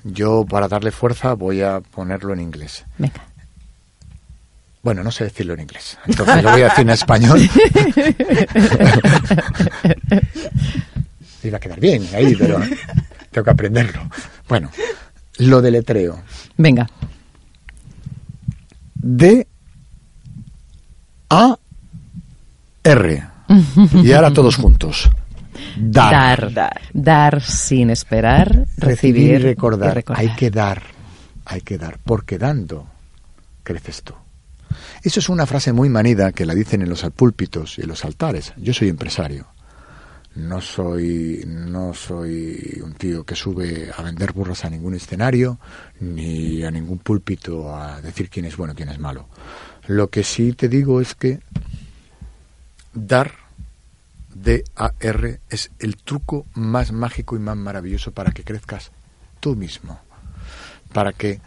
[0.05, 2.85] Yo para darle fuerza voy a ponerlo en inglés.
[2.99, 3.23] Venga.
[4.83, 5.99] Bueno, no sé decirlo en inglés.
[6.07, 7.41] Entonces lo voy a decir en español.
[11.43, 12.61] Iba a quedar bien ahí, pero
[13.31, 14.01] tengo que aprenderlo.
[14.49, 14.71] Bueno,
[15.39, 16.23] lo deletreo.
[16.57, 16.89] Venga.
[18.95, 19.47] D
[21.31, 21.59] A
[22.85, 23.25] R.
[24.03, 25.11] Y ahora todos juntos.
[25.77, 26.13] Dar.
[26.13, 26.53] Dar.
[26.55, 26.81] Dar.
[26.93, 29.91] Dar sin esperar, recibir, y recordar.
[29.91, 30.23] y recordar.
[30.23, 30.83] Hay que dar.
[31.45, 31.99] Hay que dar.
[32.03, 32.87] Porque dando
[33.63, 34.15] creces tú.
[35.03, 38.05] Eso es una frase muy manida que la dicen en los púlpitos y en los
[38.05, 38.53] altares.
[38.59, 39.47] Yo soy empresario.
[40.35, 45.59] no soy no soy un tío que sube a vender burros a ningún escenario
[45.99, 49.27] ni a ningún púlpito a decir quién es bueno quién es malo
[49.89, 51.41] lo que sí te digo es que
[52.95, 53.33] dar
[54.33, 58.93] D-A-R es el truco más mágico y más maravilloso para que crezcas
[59.41, 60.01] tú mismo
[60.93, 61.41] para que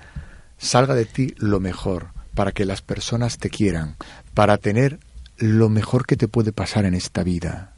[0.58, 3.96] salga de ti lo mejor para que las personas te quieran
[4.34, 5.00] para tener
[5.38, 7.74] lo mejor que te puede pasar en esta vida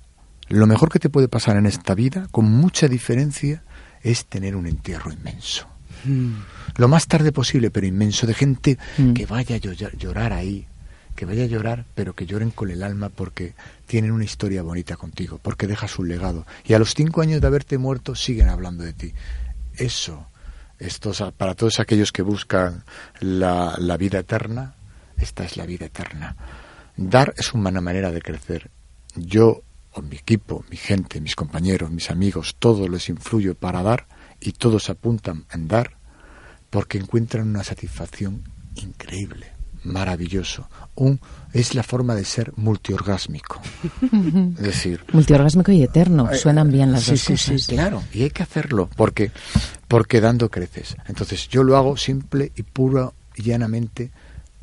[0.48, 3.64] lo mejor que te puede pasar en esta vida, con mucha diferencia,
[4.04, 5.68] es tener un entierro inmenso.
[6.04, 6.34] Mm.
[6.78, 9.14] Lo más tarde posible, pero inmenso, de gente mm.
[9.14, 10.68] que vaya a llorar ahí,
[11.16, 13.56] que vaya a llorar, pero que lloren con el alma porque
[13.88, 16.46] tienen una historia bonita contigo, porque dejas un legado.
[16.64, 19.14] Y a los cinco años de haberte muerto siguen hablando de ti.
[19.78, 20.28] Eso,
[20.80, 22.84] esto, para todos aquellos que buscan
[23.20, 24.76] la, la vida eterna,
[25.18, 26.36] esta es la vida eterna.
[26.98, 28.70] Dar es una manera de crecer.
[29.16, 29.64] Yo
[29.96, 34.08] con mi equipo, mi gente, mis compañeros, mis amigos, todos les influyo para dar
[34.42, 35.98] y todos apuntan en dar
[36.70, 38.44] porque encuentran una satisfacción
[38.76, 39.54] increíble,
[39.86, 40.68] maravilloso.
[40.96, 41.20] Un,
[41.54, 43.62] es la forma de ser multiorgásmico.
[44.58, 47.62] es decir, multiorgásmico y eterno, eh, suenan bien las dos cosas.
[47.62, 49.32] Sí, claro, y hay que hacerlo porque
[49.88, 50.98] porque dando creces.
[51.08, 54.12] Entonces, yo lo hago simple y puro y llanamente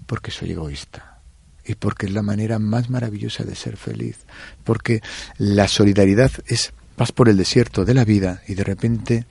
[0.07, 1.21] porque soy egoísta
[1.65, 4.19] y porque es la manera más maravillosa de ser feliz,
[4.65, 5.01] porque
[5.39, 9.27] la solidaridad es vas por el desierto de la vida y de repente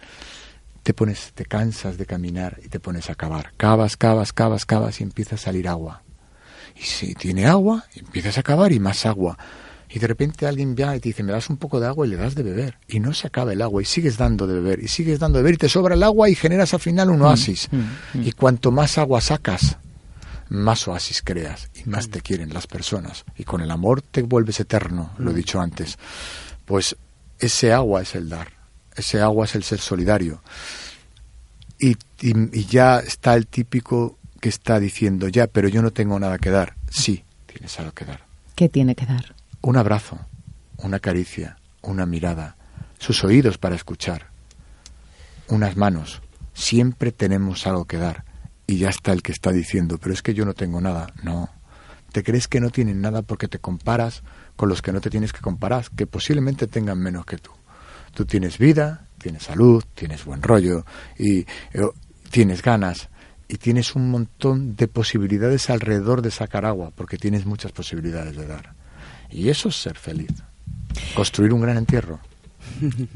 [0.83, 4.99] te pones, te cansas de caminar y te pones a cavar, cavas, cavas, cavas, cavas
[4.99, 6.03] y empieza a salir agua.
[6.75, 9.37] Y si tiene agua, empiezas a cavar y más agua.
[9.93, 12.09] Y de repente alguien ya y te dice, me das un poco de agua y
[12.09, 12.77] le das de beber.
[12.87, 15.43] Y no se acaba el agua y sigues dando de beber y sigues dando de
[15.43, 17.67] beber y te sobra el agua y generas al final un mm, oasis.
[17.71, 18.27] Mm, mm.
[18.27, 19.77] Y cuanto más agua sacas,
[20.47, 23.25] más oasis creas y más te quieren las personas.
[23.37, 25.97] Y con el amor te vuelves eterno, lo he dicho antes.
[26.63, 26.95] Pues
[27.37, 28.47] ese agua es el dar,
[28.95, 30.41] ese agua es el ser solidario.
[31.79, 36.37] Y, y, ya está el típico que está diciendo, ya, pero yo no tengo nada
[36.37, 36.75] que dar.
[36.89, 38.25] Sí, tienes algo que dar.
[38.55, 39.35] ¿Qué tiene que dar?
[39.61, 40.19] Un abrazo,
[40.77, 42.55] una caricia, una mirada,
[42.99, 44.27] sus oídos para escuchar,
[45.47, 46.21] unas manos.
[46.53, 48.25] Siempre tenemos algo que dar
[48.67, 51.11] y ya está el que está diciendo, pero es que yo no tengo nada.
[51.23, 51.49] No,
[52.11, 54.23] te crees que no tienen nada porque te comparas
[54.55, 57.51] con los que no te tienes que comparar, que posiblemente tengan menos que tú.
[58.13, 60.85] Tú tienes vida, tienes salud, tienes buen rollo
[61.17, 61.47] y eh,
[62.29, 63.09] tienes ganas
[63.47, 68.47] y tienes un montón de posibilidades alrededor de sacar agua, porque tienes muchas posibilidades de
[68.47, 68.73] dar.
[69.29, 70.31] Y eso es ser feliz.
[71.15, 72.19] Construir un gran entierro.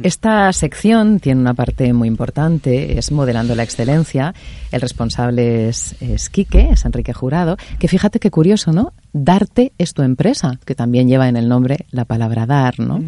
[0.04, 4.34] Esta sección tiene una parte muy importante, es modelando la excelencia.
[4.72, 5.96] El responsable es,
[6.32, 8.94] Quique, es Enrique Jurado, que fíjate qué curioso, ¿no?
[9.13, 13.02] Darte es tu empresa, que también lleva en el nombre la palabra dar, ¿no?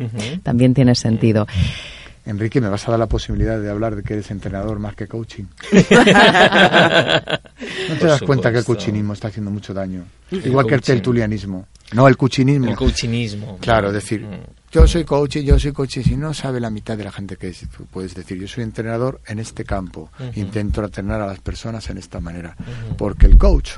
[0.43, 1.47] También tiene sentido.
[2.27, 5.07] Enrique, ¿me vas a dar la posibilidad de hablar de que eres entrenador más que
[5.07, 5.45] coaching?
[5.71, 5.81] ¿No
[7.97, 10.03] te das cuenta que el coachinismo está haciendo mucho daño?
[10.31, 11.67] Igual que el tertulianismo.
[11.93, 12.67] No, el coachinismo.
[12.67, 13.57] El coachinismo.
[13.62, 14.56] Claro, decir, mm.
[14.71, 17.38] Yo soy coach, yo soy coach, y si no sabe la mitad de la gente
[17.38, 21.89] que es, puedes decir, yo soy entrenador en este campo, intento entrenar a las personas
[21.89, 22.56] en esta manera.
[22.97, 23.71] Porque el coach,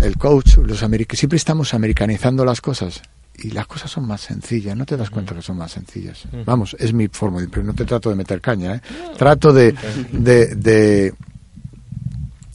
[0.00, 3.02] el coach, los siempre estamos americanizando las cosas
[3.42, 6.24] y las cosas son más sencillas, no te das cuenta que son más sencillas.
[6.44, 8.80] Vamos, es mi forma, pero no te trato de meter caña, ¿eh?
[9.16, 9.74] trato de,
[10.12, 11.12] de, de,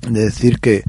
[0.09, 0.83] decir que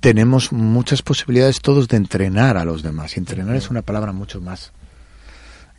[0.00, 3.16] tenemos muchas posibilidades todos de entrenar a los demás.
[3.16, 4.72] Y entrenar es una palabra mucho más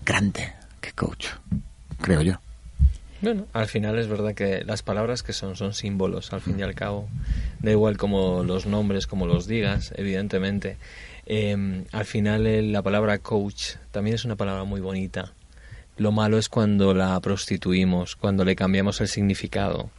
[0.06, 1.28] grande que coach,
[2.00, 2.34] creo yo.
[3.22, 6.64] Bueno, al final es verdad que las palabras que son son símbolos, al fin y
[6.64, 7.10] al cabo.
[7.60, 10.78] Da igual como los nombres, como los digas, evidentemente.
[11.26, 15.34] Em, al final la palabra coach también es una palabra muy bonita.
[15.98, 19.90] Lo malo es cuando la prostituimos, cuando le cambiamos el significado,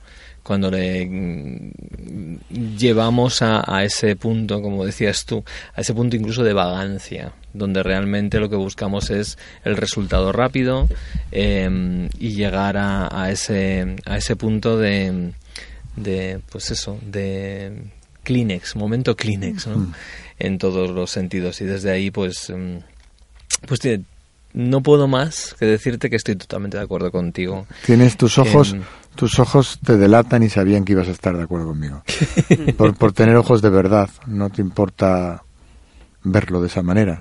[0.46, 6.52] cuando le mm, llevamos a, ese punto, como decías tú, a ese punto incluso de
[6.52, 10.88] vagancia, donde realmente lo que buscamos es el resultado rápido
[11.32, 15.32] em, y llegar a, ese, a ese punto de,
[15.96, 17.72] de, pues eso, de
[18.22, 19.78] Kleenex, momento Kleenex, ¿no?
[19.78, 19.92] Mm
[20.38, 22.78] en todos los sentidos y desde ahí pues mm,
[23.66, 23.80] pues
[24.56, 27.66] no puedo más que decirte que estoy totalmente de acuerdo contigo.
[27.84, 28.74] Tienes tus ojos,
[29.14, 32.02] tus ojos te delatan y sabían que ibas a estar de acuerdo conmigo.
[32.78, 35.44] por, por tener ojos de verdad, no te importa
[36.24, 37.20] verlo de esa manera.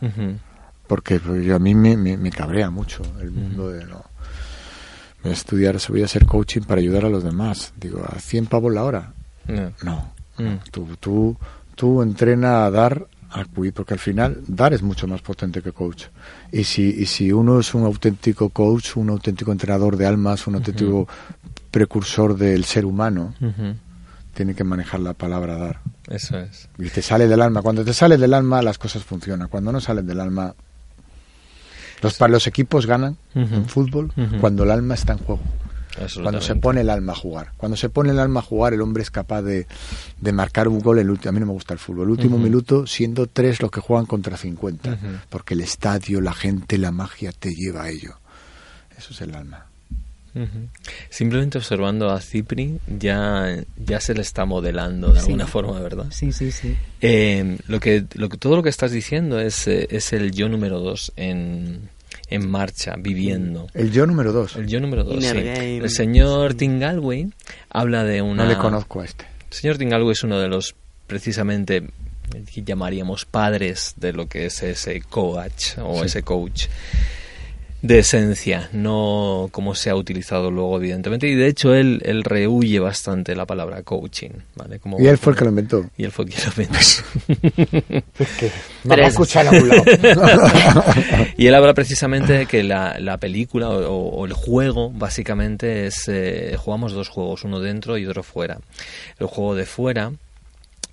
[0.87, 4.01] Porque pues, a mí me, me, cabrea mucho el mundo de no.
[5.21, 7.73] Voy a estudiar, voy a hacer coaching para ayudar a los demás.
[7.75, 9.13] Digo, a 100 pavos la hora.
[9.47, 9.73] No.
[9.83, 10.13] no.
[10.37, 10.59] Mm.
[10.71, 11.37] Tú, tú,
[11.75, 13.07] tú entrena a dar
[13.41, 16.05] acudir, porque al final dar es mucho más potente que coach.
[16.51, 20.55] Y si, y si uno es un auténtico coach, un auténtico entrenador de almas, un
[20.55, 21.07] auténtico
[21.71, 23.33] precursor del ser humano,
[24.33, 25.81] tiene que manejar la palabra dar.
[26.07, 26.69] Eso es.
[26.77, 27.61] Y te sale del alma.
[27.61, 29.47] Cuando te sale del alma, las cosas funcionan.
[29.47, 30.53] Cuando no salen del alma,
[32.01, 35.41] los, los equipos ganan en fútbol cuando el alma está en juego.
[36.21, 37.51] Cuando se pone el alma a jugar.
[37.58, 39.67] Cuando se pone el alma a jugar, el hombre es capaz de,
[40.19, 40.99] de marcar un gol.
[40.99, 42.03] El último, a mí no me gusta el fútbol.
[42.03, 44.97] El último minuto, siendo tres los que juegan contra 50.
[45.29, 48.15] Porque el estadio, la gente, la magia te lleva a ello.
[48.97, 49.67] Eso es el alma.
[51.10, 56.08] Simplemente observando a Cipri ya, ya se le está modelando de alguna forma, ¿verdad?
[56.10, 56.75] Sí, sí, sí.
[56.99, 60.49] Eh, lo que, lo que, todo lo que estás diciendo es, eh, es el yo
[60.49, 61.89] número dos en,
[62.29, 63.67] en marcha, viviendo.
[63.73, 64.55] El yo número dos.
[64.55, 65.38] El yo número dos, sí.
[65.38, 67.29] El señor Tingalway
[67.69, 68.43] habla de una...
[68.43, 69.25] No le conozco a este.
[69.49, 70.75] El señor Tingalway es uno de los,
[71.07, 71.88] precisamente,
[72.53, 76.67] llamaríamos padres de lo que es ese coach o ese coach
[77.81, 81.27] de esencia, no como se ha utilizado luego, evidentemente.
[81.27, 84.31] Y de hecho, él, él rehuye bastante la palabra coaching.
[84.55, 84.79] ¿vale?
[84.79, 85.85] Como, y él fue el que lo inventó.
[85.97, 86.79] Y él fue el que lo inventó.
[89.05, 89.83] Escuchar a un lado.
[91.38, 96.07] y él habla precisamente de que la, la película o, o, el juego, básicamente, es.
[96.07, 98.59] Eh, jugamos dos juegos, uno dentro y otro fuera.
[99.19, 100.11] El juego de fuera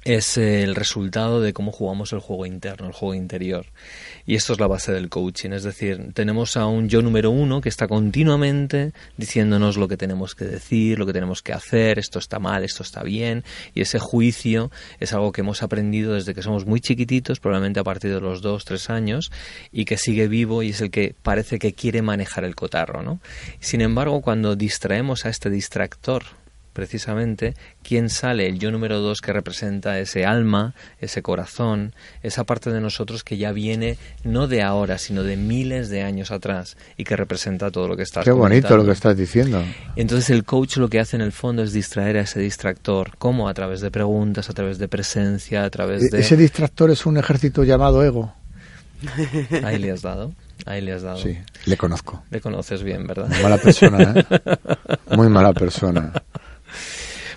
[0.04, 3.66] es el resultado de cómo jugamos el juego interno, el juego interior.
[4.26, 7.60] Y esto es la base del coaching, es decir, tenemos a un yo número uno
[7.60, 12.18] que está continuamente diciéndonos lo que tenemos que decir, lo que tenemos que hacer, esto
[12.18, 16.42] está mal, esto está bien, y ese juicio es algo que hemos aprendido desde que
[16.42, 19.30] somos muy chiquititos, probablemente a partir de los dos, tres años,
[19.70, 23.20] y que sigue vivo y es el que parece que quiere manejar el cotarro, ¿no?
[23.60, 26.24] Sin embargo, cuando distraemos a este distractor,
[26.72, 32.70] precisamente quién sale el yo número dos que representa ese alma, ese corazón, esa parte
[32.70, 37.04] de nosotros que ya viene no de ahora, sino de miles de años atrás y
[37.04, 39.62] que representa todo lo que estás Qué bonito lo que estás diciendo.
[39.96, 43.48] Entonces el coach lo que hace en el fondo es distraer a ese distractor, como
[43.48, 46.20] a través de preguntas, a través de presencia, a través de...
[46.20, 48.34] Ese distractor es un ejército llamado ego.
[49.64, 50.32] Ahí le has dado.
[50.66, 51.18] Ahí le has dado.
[51.18, 52.22] Sí, le conozco.
[52.30, 53.28] Le conoces bien, ¿verdad?
[53.42, 54.24] Mala persona, ¿eh?
[55.16, 56.12] Muy mala persona.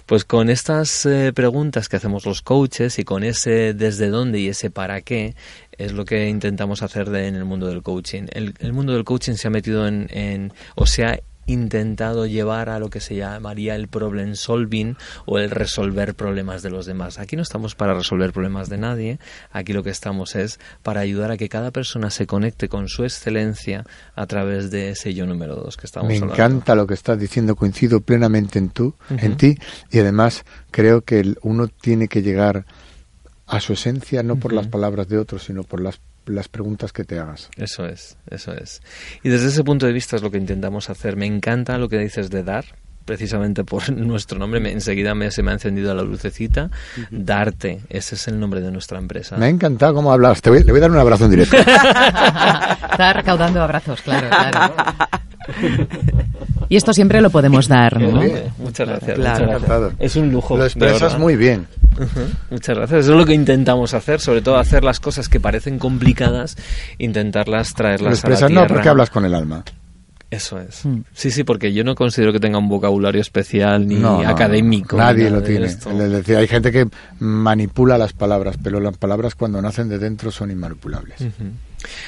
[0.05, 4.49] Pues con estas eh, preguntas que hacemos los coaches y con ese desde dónde y
[4.49, 5.35] ese para qué
[5.71, 8.27] es lo que intentamos hacer de, en el mundo del coaching.
[8.31, 12.69] El, el, mundo del coaching se ha metido en, en o se ha intentado llevar
[12.69, 17.19] a lo que se llamaría el problem solving o el resolver problemas de los demás.
[17.19, 19.19] Aquí no estamos para resolver problemas de nadie,
[19.51, 23.03] aquí lo que estamos es para ayudar a que cada persona se conecte con su
[23.03, 26.33] excelencia a través de ese yo número dos que estamos Me hablando.
[26.33, 29.23] encanta lo que estás diciendo, coincido plenamente en, tú, uh -huh.
[29.23, 29.57] en ti
[29.91, 32.65] y además creo que uno tiene que llegar
[33.47, 34.39] a su esencia no uh -huh.
[34.39, 37.49] por las palabras de otros, sino por las las preguntas que te hagas.
[37.57, 38.81] Eso es, eso es.
[39.23, 41.15] Y desde ese punto de vista es lo que intentamos hacer.
[41.15, 42.65] Me encanta lo que dices de dar,
[43.05, 46.69] precisamente por nuestro nombre, me, enseguida me, se me ha encendido la lucecita.
[47.11, 49.37] Darte, ese es el nombre de nuestra empresa.
[49.37, 50.41] Me ha encantado cómo hablas.
[50.41, 51.55] Te voy, le voy a dar un abrazo en directo.
[52.95, 54.73] Está recaudando abrazos, claro, claro.
[56.69, 58.21] Y esto siempre lo podemos dar, ¿no?
[58.57, 59.15] Muchas gracias.
[59.15, 59.45] Claro.
[59.45, 59.93] muchas gracias.
[59.99, 60.57] Es un lujo.
[60.57, 61.67] Lo expresas muy bien.
[61.97, 62.27] Uh -huh.
[62.49, 63.01] Muchas gracias.
[63.01, 66.57] Eso es lo que intentamos hacer, sobre todo hacer las cosas que parecen complicadas,
[66.97, 68.67] intentarlas traerlas lo expresas a la tierra.
[68.67, 69.63] no porque hablas con el alma.
[70.35, 70.85] Eso es.
[70.85, 71.01] Mm.
[71.13, 74.97] Sí, sí, porque yo no considero que tenga un vocabulario especial ni no, no, académico.
[74.97, 75.67] Nadie lo tiene.
[75.67, 76.87] Es decir, hay gente que
[77.19, 81.21] manipula las palabras, pero las palabras cuando nacen de dentro son inmanipulables.
[81.21, 81.51] Uh -huh.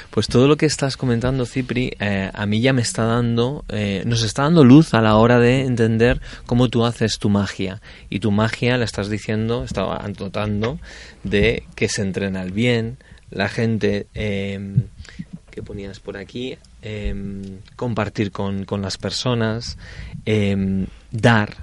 [0.10, 4.04] Pues todo lo que estás comentando, Cipri, eh, a mí ya me está dando, eh,
[4.06, 7.82] nos está dando luz a la hora de entender cómo tú haces tu magia.
[8.10, 10.80] Y tu magia, la estás diciendo, estaba notando,
[11.24, 12.98] de que se entrena el bien,
[13.30, 14.60] la gente eh,
[15.58, 17.16] que ponías por aquí, eh,
[17.76, 19.80] compartir con, con, las personas,
[20.24, 21.56] eh, dar,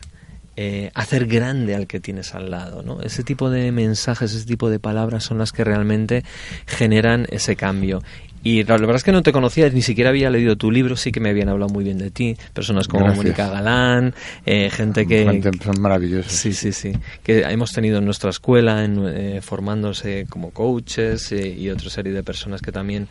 [0.57, 2.83] eh, hacer grande al que tienes al lado.
[2.83, 3.03] ¿no?
[3.03, 6.25] Ese tipo de mensajes, ese tipo de palabras son las que realmente
[6.67, 8.03] generan ese cambio.
[8.45, 11.11] Y la verdad es que no te conocía, ni siquiera había leído tu libro, sí
[11.11, 12.37] que me habían hablado muy bien de ti.
[12.53, 13.25] Personas como Gracias.
[13.25, 15.43] Mónica Galán, eh, gente que...
[15.65, 16.31] Son maravillosos.
[16.31, 16.93] Sí, sí, sí.
[17.23, 22.13] Que hemos tenido en nuestra escuela, en, eh, formándose como coaches eh, y otra serie
[22.13, 23.09] de personas que también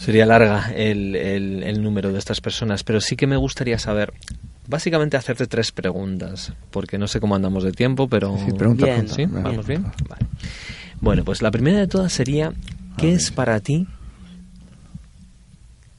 [0.00, 4.14] sería larga el, el, el, número de estas personas, pero sí que me gustaría saber,
[4.66, 8.34] básicamente hacerte tres preguntas, porque no sé cómo andamos de tiempo, pero...
[8.38, 9.06] Sí, pregunta, bien.
[9.06, 9.14] pregunta.
[9.14, 9.26] ¿Sí?
[9.26, 9.82] ¿Vamos bien?
[10.08, 10.26] Vale.
[11.02, 12.52] Bueno, pues la primera de todas sería,
[12.96, 13.86] ¿qué es para ti?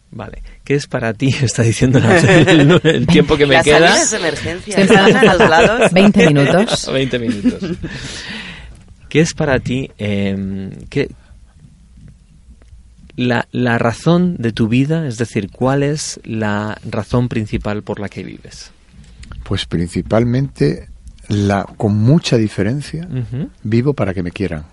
[0.09, 1.27] Vale, ¿qué es para ti?
[1.41, 4.03] Está diciendo el, el tiempo que me Las queda.
[4.03, 5.91] de emergencia están a los lados.
[5.93, 6.89] 20 minutos.
[6.91, 7.77] 20 minutos.
[9.07, 9.91] ¿Qué es para ti?
[9.99, 11.09] Eh, ¿qué,
[13.27, 18.09] la, la razón de tu vida, es decir, ¿cuál es la razón principal por la
[18.09, 18.71] que vives?
[19.43, 20.89] Pues principalmente,
[21.27, 23.07] la, con mucha diferencia,
[23.63, 24.63] vivo para que me quieran.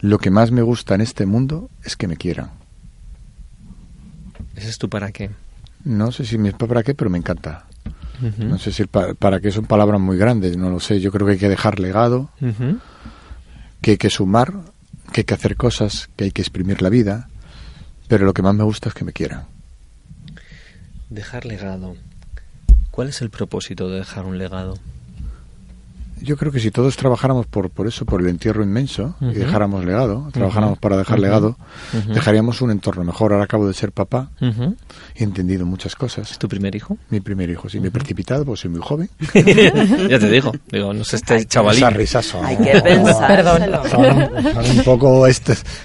[0.00, 2.50] Lo que más me gusta en este mundo es que me quieran.
[4.54, 5.30] ¿Ese es tu para qué?
[5.84, 7.66] No sé si me para qué, pero me encanta.
[8.38, 11.00] No sé si el pa- para qué son palabras muy grandes, no lo sé.
[11.00, 12.30] Yo creo que hay que dejar legado,
[13.80, 14.52] que hay que sumar,
[15.16, 17.30] que hay que hacer cosas, que hay que exprimir la vida,
[18.06, 19.46] pero lo que más me gusta es que me quieran.
[21.08, 21.96] Dejar legado.
[22.90, 24.74] ¿Cuál es el propósito de dejar un legado?
[26.26, 29.30] Yo creo que si todos trabajáramos por, por eso, por el entierro inmenso, Ujú.
[29.30, 30.80] y dejáramos legado, trabajáramos Ujú.
[30.80, 31.56] para dejar legado,
[31.96, 32.12] Ujú.
[32.14, 33.32] dejaríamos un entorno mejor.
[33.32, 34.30] Ahora acabo de ser papá
[35.14, 36.38] he entendido muchas ¿Es cosas.
[36.38, 36.98] tu primer hijo?
[37.10, 39.08] Mi primer hijo, sí, me he precipitado porque soy muy joven.
[40.10, 41.82] ya te digo, digo, no sé este chavalín.
[41.84, 43.88] Esas risas son- Hay que pensárselo.
[43.88, 44.04] Son,
[44.64, 45.26] son un poco...
[45.28, 45.40] es,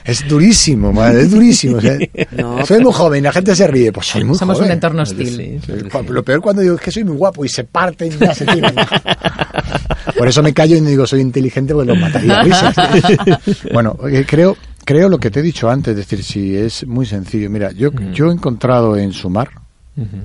[0.05, 1.77] es durísimo, madre, es durísimo.
[1.77, 1.97] o sea,
[2.31, 2.65] No.
[2.65, 3.91] Soy muy joven, la gente se ríe.
[3.91, 4.69] Pues soy muy Somos joven.
[4.71, 5.27] un entorno hostil.
[5.27, 5.87] sí, sí.
[6.09, 8.45] Lo peor cuando digo es que soy muy guapo y se parten y ya se
[8.45, 8.73] tiran.
[10.17, 12.75] Por eso me callo y no digo soy inteligente porque los mataría a risas.
[13.73, 17.05] Bueno, eh, creo, creo lo que te he dicho antes, es decir, si es muy
[17.05, 17.49] sencillo.
[17.49, 18.11] Mira, yo, Mm.
[18.13, 19.49] yo he encontrado en Sumar
[19.97, 20.17] Ujú.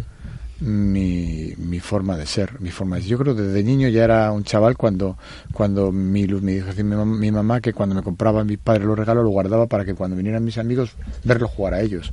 [0.60, 3.10] mi, mi forma de ser, mi forma de ser.
[3.10, 5.18] Yo creo que desde niño ya era un chaval cuando,
[5.52, 8.56] cuando mi luz me dijo así mi, mam- mi mamá que cuando me compraba mi
[8.56, 10.90] padre los regalos lo guardaba para que cuando vinieran mis amigos
[11.24, 12.10] verlos jugar a ellos.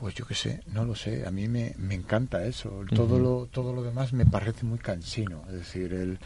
[0.00, 2.84] Pues yo qué sé, no lo sé, a mí me, me encanta eso.
[2.94, 5.42] Todo, lo, todo lo demás me parece muy cansino.
[5.48, 6.18] Es decir, el,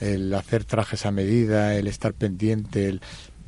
[0.00, 3.02] el hacer trajes a medida, el estar pendiente, el,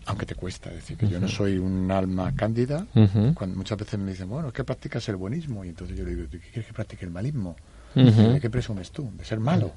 [0.04, 0.68] aunque te cuesta.
[0.68, 2.86] Es decir, que yo no soy un alma cándida.
[3.34, 5.64] Cuando muchas veces me dicen, bueno, ¿qué practicas el buenismo?
[5.64, 7.56] Y entonces yo le digo, ¿qué quieres que practique el malismo?
[7.94, 9.10] ¿De qué presumes tú?
[9.16, 9.72] ¿De ser malo?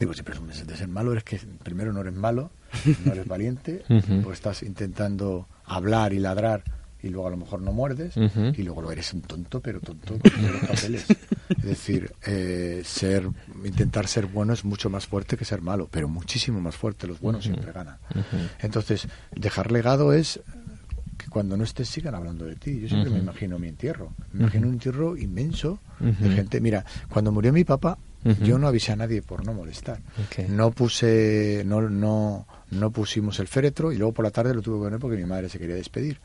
[0.00, 2.50] Digo, si presumes de ser malo, eres que primero no eres malo,
[3.04, 4.22] no eres valiente, Ujú.
[4.22, 6.64] pues estás intentando hablar y ladrar
[7.04, 10.18] y luego a lo mejor no muerdes y luego lo eres un tonto, pero tonto
[10.18, 11.06] con los papeles.
[11.58, 13.28] Es decir, eh, ser,
[13.64, 17.06] intentar ser bueno es mucho más fuerte que ser malo, pero muchísimo más fuerte.
[17.06, 17.98] Los buenos siempre ganan.
[18.60, 20.40] Entonces, dejar legado es
[21.18, 22.80] que cuando no estés sigan hablando de ti.
[22.80, 24.12] Yo siempre me imagino mi entierro.
[24.32, 26.60] Me imagino un entierro inmenso de gente.
[26.60, 27.98] Mira, cuando murió mi papá,
[28.42, 30.00] yo no avisé a nadie por no molestar.
[30.48, 34.78] No puse, no, no, no pusimos el féretro y luego por la tarde lo tuve
[34.78, 36.20] que poner porque mi madre se quería despedir.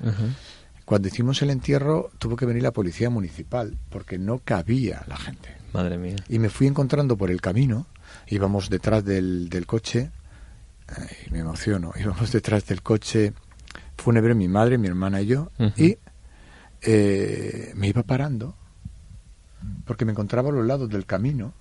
[0.90, 5.56] Cuando hicimos el entierro tuvo que venir la policía municipal porque no cabía la gente.
[5.72, 6.16] Madre mía.
[6.28, 7.86] Y me fui encontrando por el camino,
[8.26, 10.10] íbamos detrás del, del coche,
[10.88, 13.34] ay, me emociono, íbamos detrás del coche
[13.98, 16.00] fúnebre, mi madre, mi hermana y yo, y
[16.82, 18.56] eh, me iba parando
[19.86, 21.54] porque me encontraba a los lados del camino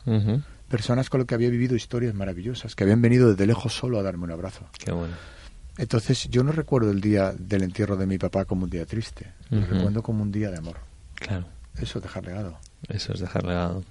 [0.70, 4.02] personas con las que había vivido historias maravillosas, que habían venido desde lejos solo a
[4.02, 4.70] darme un abrazo.
[4.78, 5.12] Qué bueno.
[5.78, 9.32] Entonces yo no recuerdo el día del entierro de mi papá como un día triste,
[9.50, 10.76] lo recuerdo como un día de amor.
[11.14, 11.46] Claro.
[11.80, 12.58] Eso es dejar legado.
[12.88, 13.84] Eso es dejar legado.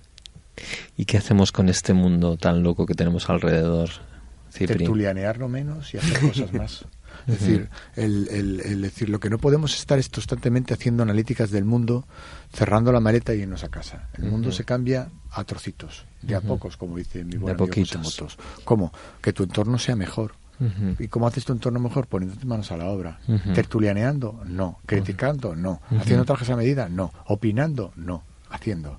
[0.97, 3.89] ¿Y qué hacemos con este mundo tan loco que tenemos alrededor,
[4.51, 4.77] Cipri?
[4.79, 6.85] tertulianearlo menos y hacer cosas más.
[7.25, 11.51] Es decir, el, el- el decir, lo que no podemos estar es constantemente haciendo analíticas
[11.51, 12.05] del mundo,
[12.53, 14.09] cerrando la maleta y irnos a casa.
[14.17, 17.67] El mundo se cambia a trocitos, de a pocos, como dice mi De buen amigo
[17.67, 18.03] José poquitos.
[18.21, 18.37] Motos.
[18.65, 18.91] ¿Cómo?
[19.21, 20.33] Que tu entorno sea mejor.
[20.99, 22.07] ¿Y cómo haces tu entorno mejor?
[22.07, 23.19] Poniéndote manos a la obra.
[23.53, 24.41] ¿Tertulianeando?
[24.45, 24.79] No.
[24.85, 25.55] ¿Criticando?
[25.55, 25.81] No.
[25.99, 26.89] ¿Haciendo trajes a medida?
[26.89, 27.11] No.
[27.25, 27.93] ¿Opinando?
[27.95, 28.23] No.
[28.49, 28.97] Haciendo.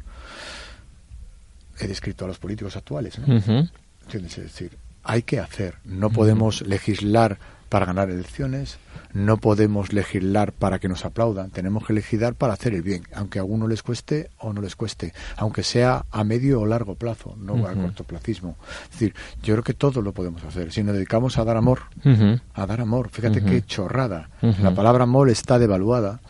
[1.80, 3.34] He descrito a los políticos actuales, ¿no?
[3.34, 4.38] ¿Entiendes?
[4.38, 5.76] Es decir, hay que hacer.
[5.84, 7.38] No podemos legislar
[7.68, 8.78] para ganar elecciones,
[9.14, 13.38] no podemos legislar para que nos aplaudan, tenemos que legislar para hacer el bien, aunque
[13.38, 17.34] a algunos les cueste o no les cueste, aunque sea a medio o largo plazo,
[17.38, 17.82] no al Ujú.
[17.86, 18.56] cortoplacismo.
[18.84, 20.72] Es decir, yo creo que todo lo podemos hacer.
[20.72, 21.80] Si nos dedicamos a dar amor,
[22.54, 23.48] a dar amor, fíjate Ujú.
[23.48, 24.30] qué chorrada.
[24.62, 26.20] La palabra amor está devaluada.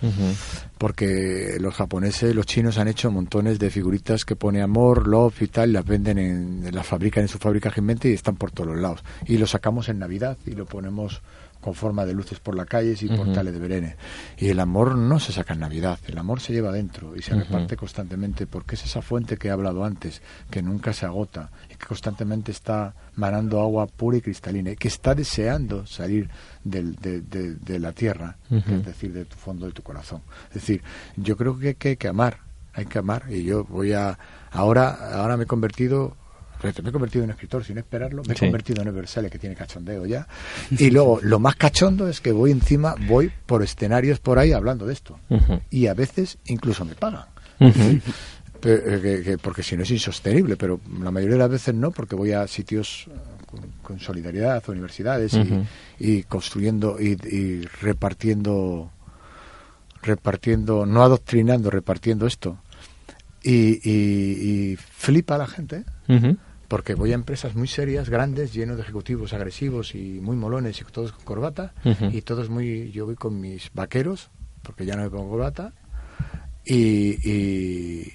[0.78, 5.48] Porque los japoneses, los chinos han hecho montones de figuritas que pone amor, love y
[5.48, 8.78] tal, las venden en, las fabrican en su fábrica gente y están por todos los
[8.78, 9.04] lados.
[9.26, 11.20] Y lo sacamos en Navidad y lo ponemos
[11.60, 13.96] con forma de luces por las calles y portales de Berenes.
[14.38, 17.34] Y el amor no se saca en Navidad, el amor se lleva dentro y se
[17.34, 21.74] reparte constantemente porque es esa fuente que he hablado antes, que nunca se agota y
[21.74, 26.30] que constantemente está manando agua pura y cristalina y que está deseando salir
[26.64, 28.36] del- de, de- de la tierra,
[28.78, 30.22] es decir, de tu fondo de tu corazón.
[30.48, 30.82] Es decir,
[31.16, 32.38] yo creo que, que hay que amar,
[32.74, 34.18] hay que amar y yo voy a
[34.52, 36.16] ahora ahora me he convertido
[36.62, 38.46] me he convertido en escritor sin esperarlo, me he Sí.
[38.46, 40.26] convertido en Eversale que tiene cachondeo ya.
[40.70, 44.86] Y luego lo más cachondo es que voy encima, voy por escenarios por ahí hablando
[44.86, 45.18] de esto.
[45.70, 47.26] Y a veces incluso me pagan.
[47.60, 48.00] Eh,
[48.60, 52.16] que- que- porque si no es insostenible, pero la mayoría de las veces no, porque
[52.16, 55.38] voy a sitios eh, con, solidaridad, universidades
[56.00, 58.90] y, construyendo y, repartiendo,
[60.02, 62.58] repartiendo, no adoctrinando, repartiendo esto.
[63.44, 65.84] Y, flipa a la gente.
[66.68, 70.84] Porque voy a empresas muy serias, grandes, llenos de ejecutivos agresivos y muy molones y
[70.84, 71.72] todos con corbata.
[72.12, 72.92] Y todos muy.
[72.92, 74.30] Yo voy con mis vaqueros,
[74.62, 75.72] porque ya no me pongo corbata.
[76.64, 78.12] y,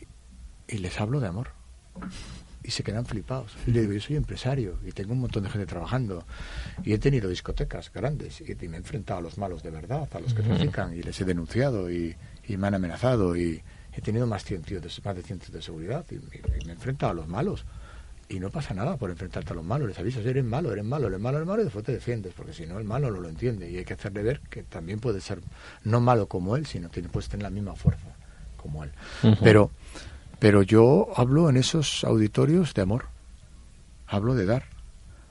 [0.67, 1.49] y les hablo de amor
[2.63, 3.51] y se quedan flipados.
[3.67, 6.25] Y le digo, yo soy empresario y tengo un montón de gente trabajando
[6.83, 10.19] y he tenido discotecas grandes y, me he enfrentado a los malos de verdad, a
[10.19, 12.15] los que trafican y les he denunciado y,
[12.47, 13.61] me han amenazado y
[13.93, 14.59] he tenido más, de,
[15.03, 16.15] más de cientos de seguridad y,
[16.65, 17.65] me he enfrentado a los malos.
[18.33, 21.07] Y no pasa nada por enfrentarte a los malos, les avisas, eres malo, eres malo,
[21.07, 23.29] eres malo, eres malo y después te defiendes, porque si no el malo no lo
[23.29, 25.39] entiende y hay que hacerle ver que también puede ser
[25.83, 28.07] no malo como él, sino que puedes tener la misma fuerza
[28.57, 28.91] como él.
[29.41, 29.71] Pero
[30.43, 33.05] pero yo hablo en esos auditorios de amor,
[34.05, 34.65] hablo de dar,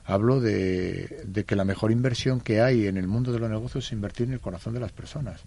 [0.05, 3.91] hablo de, que la mejor inversión que hay en el mundo de los negocios es
[3.91, 5.41] invertir en el corazón de las personas.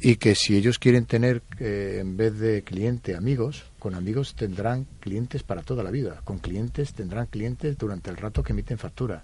[0.00, 4.86] Y que si ellos quieren tener, eh, en vez de cliente, amigos, con amigos tendrán
[5.00, 6.20] clientes para toda la vida.
[6.24, 9.22] Con clientes tendrán clientes durante el rato que emiten factura.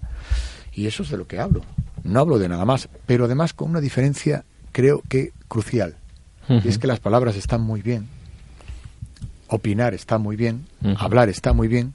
[0.73, 1.61] Y eso es de lo que hablo.
[2.03, 5.95] No hablo de nada más, pero además con una diferencia creo que crucial.
[6.49, 8.07] Y es que las palabras están muy bien,
[9.47, 10.65] opinar está muy bien,
[10.97, 11.93] hablar está muy bien,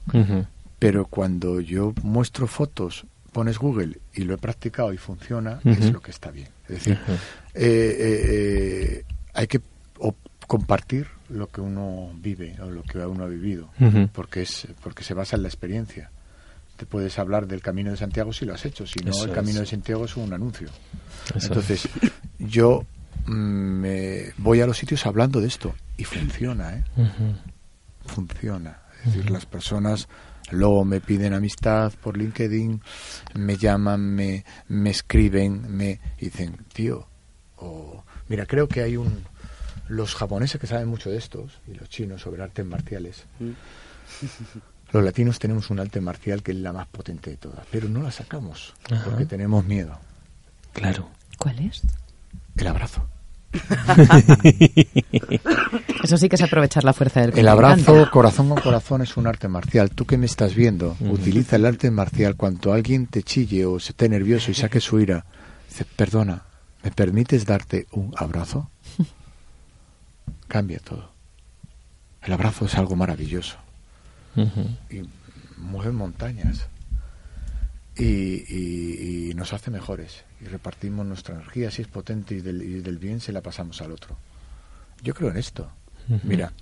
[0.79, 6.01] pero cuando yo muestro fotos, pones Google y lo he practicado y funciona, es lo
[6.01, 6.47] que está bien.
[6.63, 6.97] Es decir,
[7.57, 9.03] eh, eh, eh,
[9.33, 9.61] hay que
[10.45, 13.69] compartir lo que uno vive o lo que uno ha vivido,
[14.13, 16.09] porque es porque se basa en la experiencia.
[16.77, 19.59] Te puedes hablar del Camino de Santiago si lo has hecho, si no, el Camino
[19.59, 20.69] de Santiago es un anuncio.
[21.33, 21.89] Entonces,
[22.39, 22.85] yo
[23.25, 26.83] me voy a los sitios hablando de esto y funciona, ¿eh?
[28.05, 28.79] Funciona.
[28.99, 30.07] Es decir, las personas
[30.51, 32.81] luego me piden amistad por LinkedIn,
[33.33, 37.07] me llaman, me, me escriben, me dicen, tío,
[37.57, 39.25] o mira, creo que hay un
[39.89, 43.23] los japoneses que saben mucho de estos y los chinos sobre artes marciales.
[43.39, 43.51] Mm.
[44.91, 48.01] Los latinos tenemos un arte marcial que es la más potente de todas, pero no
[48.01, 49.97] la sacamos porque tenemos miedo.
[50.73, 51.09] Claro.
[51.37, 51.81] ¿Cuál es?
[52.55, 53.05] El abrazo.
[56.03, 59.27] Eso sí que es aprovechar la fuerza del El abrazo corazón con corazón es un
[59.27, 59.91] arte marcial.
[59.91, 63.91] Tú que me estás viendo, utiliza el arte marcial cuando alguien te chille o se
[63.91, 65.25] esté nervioso y saque su ira.
[65.67, 66.43] Dice, perdona,
[66.87, 68.69] ¿me permites darte un abrazo?
[70.47, 71.11] Cambia todo.
[72.23, 73.57] El abrazo es algo maravilloso.
[74.89, 75.01] Y
[75.57, 76.67] mueve montañas
[77.97, 83.33] y, nos hace mejores y repartimos nuestra energía, si es potente y del, bien se
[83.33, 84.15] la pasamos al otro.
[85.03, 85.69] Yo creo en esto.
[86.23, 86.53] Mira,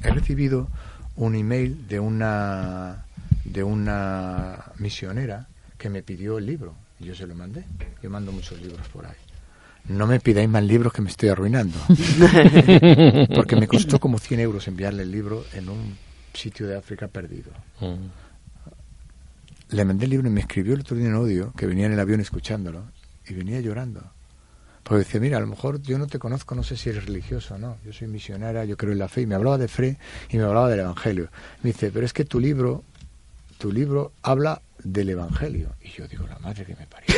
[0.00, 0.68] he recibido
[1.16, 3.04] un email de una
[3.44, 7.64] de una misionera que me pidió el libro y yo se lo mandé.
[8.00, 9.23] Yo mando muchos libros por ahí.
[9.88, 11.76] No me pidáis más libros que me estoy arruinando.
[13.34, 15.96] Porque me costó como 100 euros enviarle el libro en un
[16.32, 17.50] sitio de África perdido.
[17.80, 18.24] Mm
[19.74, 21.92] le mandé el libro y me escribió el otro día en odio, que venía en
[21.92, 22.84] el avión escuchándolo,
[23.26, 24.02] y venía llorando.
[24.82, 27.54] Porque decía, mira, a lo mejor yo no te conozco, no sé si eres religioso
[27.54, 29.98] o no, yo soy misionera, yo creo en la fe, y me hablaba de fe
[30.30, 31.28] y me hablaba del Evangelio.
[31.62, 32.84] Me dice, pero es que tu libro,
[33.58, 35.74] tu libro habla del Evangelio.
[35.82, 37.14] Y yo digo, la madre que me parió.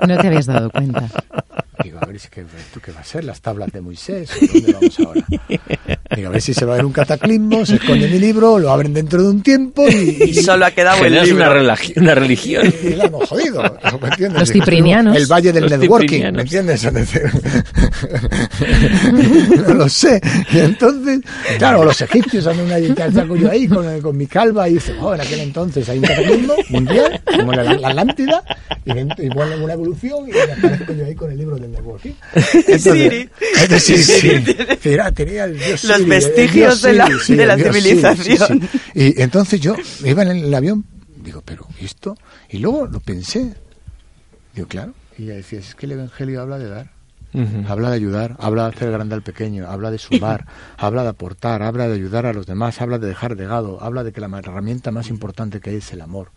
[0.06, 1.08] No te habías dado cuenta.
[2.00, 3.24] Digo, a ver, ¿qué, ¿tú qué va a ser?
[3.24, 4.30] ¿Las tablas de Moisés?
[4.40, 5.24] ¿Dónde vamos ahora?
[6.16, 8.70] Digo, a ver si se va a ver un cataclismo, se esconde mi libro, lo
[8.70, 10.34] abren dentro de un tiempo y...
[10.34, 11.50] solo ha quedado el libro.
[11.50, 12.72] Una, una religión.
[12.82, 14.40] Y, la hemos jodido, ¿me entiendes?
[14.40, 15.16] Los ciprinianos.
[15.16, 16.84] El valle del networking, ¿me entiendes?
[19.66, 20.20] no lo sé.
[20.52, 21.20] Y entonces,
[21.58, 22.78] claro, los egipcios hacen una
[23.12, 26.04] saco yo ahí con, con mi calva y dicen, oh, en aquel entonces hay un
[26.04, 28.42] cataclismo mundial, como la, la Atlántida,
[28.84, 31.89] y, y bueno, una evolución y aparezco yo ahí con el libro del networking.
[32.78, 33.28] Siri.
[33.78, 34.42] Sí, sí.
[35.14, 38.68] Tenía el Dios Los vestigios de la, de la civilización.
[38.94, 39.74] y entonces yo
[40.04, 40.84] iba en el avión,
[41.22, 42.16] digo, pero ¿esto?
[42.48, 43.54] Y luego lo pensé.
[44.54, 44.94] Digo, claro.
[45.18, 46.90] Y ella decía, es que el Evangelio habla de dar.
[47.68, 51.62] Habla de ayudar, habla de hacer grande al pequeño, habla de sumar, habla de aportar,
[51.62, 54.90] habla de ayudar a los demás, habla de dejar legado, habla de que la herramienta
[54.90, 56.32] más importante que hay es el amor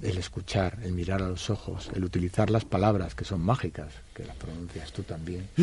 [0.00, 4.24] el escuchar, el mirar a los ojos, el utilizar las palabras que son mágicas, que
[4.24, 5.48] las pronuncias tú también,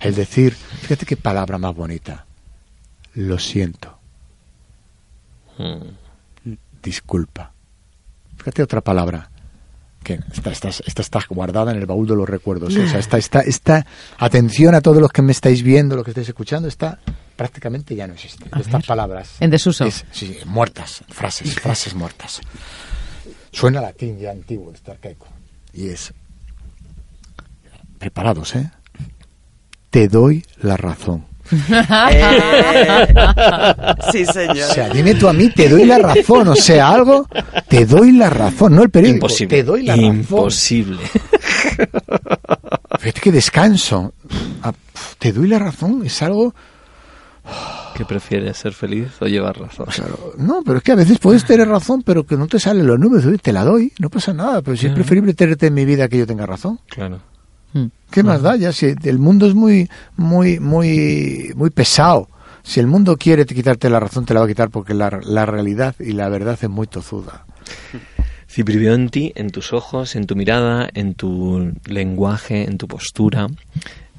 [0.00, 2.26] el decir, fíjate qué palabra más bonita,
[3.14, 3.98] lo siento,
[5.58, 6.54] hmm.
[6.82, 7.52] disculpa.
[8.36, 9.30] Fíjate otra palabra,
[10.04, 12.76] que esta, esta, está guardada en el baúl de los recuerdos.
[12.76, 13.86] O sea, esta, esta, esta
[14.18, 17.00] atención a todos los que me estáis viendo, los que estáis escuchando, está
[17.36, 18.44] prácticamente ya no existe.
[18.58, 19.30] Estas palabras.
[19.40, 19.84] En desuso.
[19.84, 22.40] es- sí, muertas, frases, frases muertas.
[23.52, 25.26] Suena latín ya antiguo, esto arcaico.
[25.72, 26.12] Y es.
[27.98, 28.70] Preparados, ¿eh?
[29.90, 31.24] Te doy la razón.
[31.50, 33.06] Eh,
[34.12, 34.68] sí, señor.
[34.70, 36.48] O sea, dime tú a mí, te doy la razón.
[36.48, 37.26] O sea, algo,
[37.68, 39.26] te doy la razón, no el periódico.
[39.26, 39.56] Imposible.
[39.56, 40.04] Te doy la razón.
[40.16, 40.98] Imposible.
[42.98, 44.12] Fíjate que descanso.
[44.62, 44.72] Ah,
[45.18, 46.54] Te doy la razón, es algo.
[47.96, 49.86] ¿Qué prefieres, ser feliz o llevar razón?
[49.86, 52.86] Claro, no, pero es que a veces puedes tener razón, pero que no te salen
[52.86, 53.24] los números.
[53.26, 54.60] Oye, te la doy, no pasa nada.
[54.62, 56.78] Pero si es preferible tenerte en mi vida que yo tenga razón.
[56.88, 57.20] Claro.
[57.72, 57.86] Mm.
[58.10, 58.56] ¿Qué más da?
[58.56, 62.28] Ya si el mundo es muy, muy, muy, muy pesado.
[62.62, 65.18] Si el mundo quiere te- quitarte la razón, te la va a quitar porque la,
[65.22, 67.46] la realidad y la verdad es muy tozuda.
[68.48, 72.86] Cipri, veo en ti, en tus ojos, en tu mirada, en tu lenguaje, en tu
[72.88, 73.46] postura,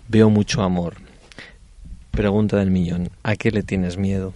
[0.08, 0.96] veo mucho amor.
[2.18, 4.34] Pregunta del millón, ¿a qué le tienes miedo?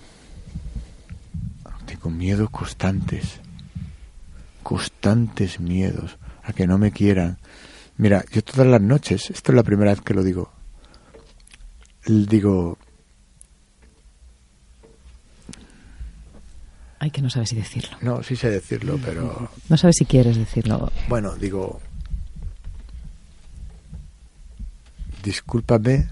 [1.88, 3.40] Tengo miedos constantes.
[4.62, 7.40] Constantes miedos a que no me quieran.
[7.98, 10.52] Mira, yo todas las noches, esto es la primera vez que lo digo,
[12.06, 12.78] digo,
[17.00, 17.98] Ay, que no sabes si decirlo.
[18.02, 20.92] no, sí sé decirlo, pero No sabes si quieres decirlo.
[21.10, 21.82] bueno, digo,
[25.24, 26.08] discúlpame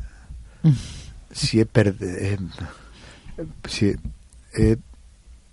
[1.31, 2.37] si he perdido,
[3.67, 3.95] si
[4.53, 4.77] he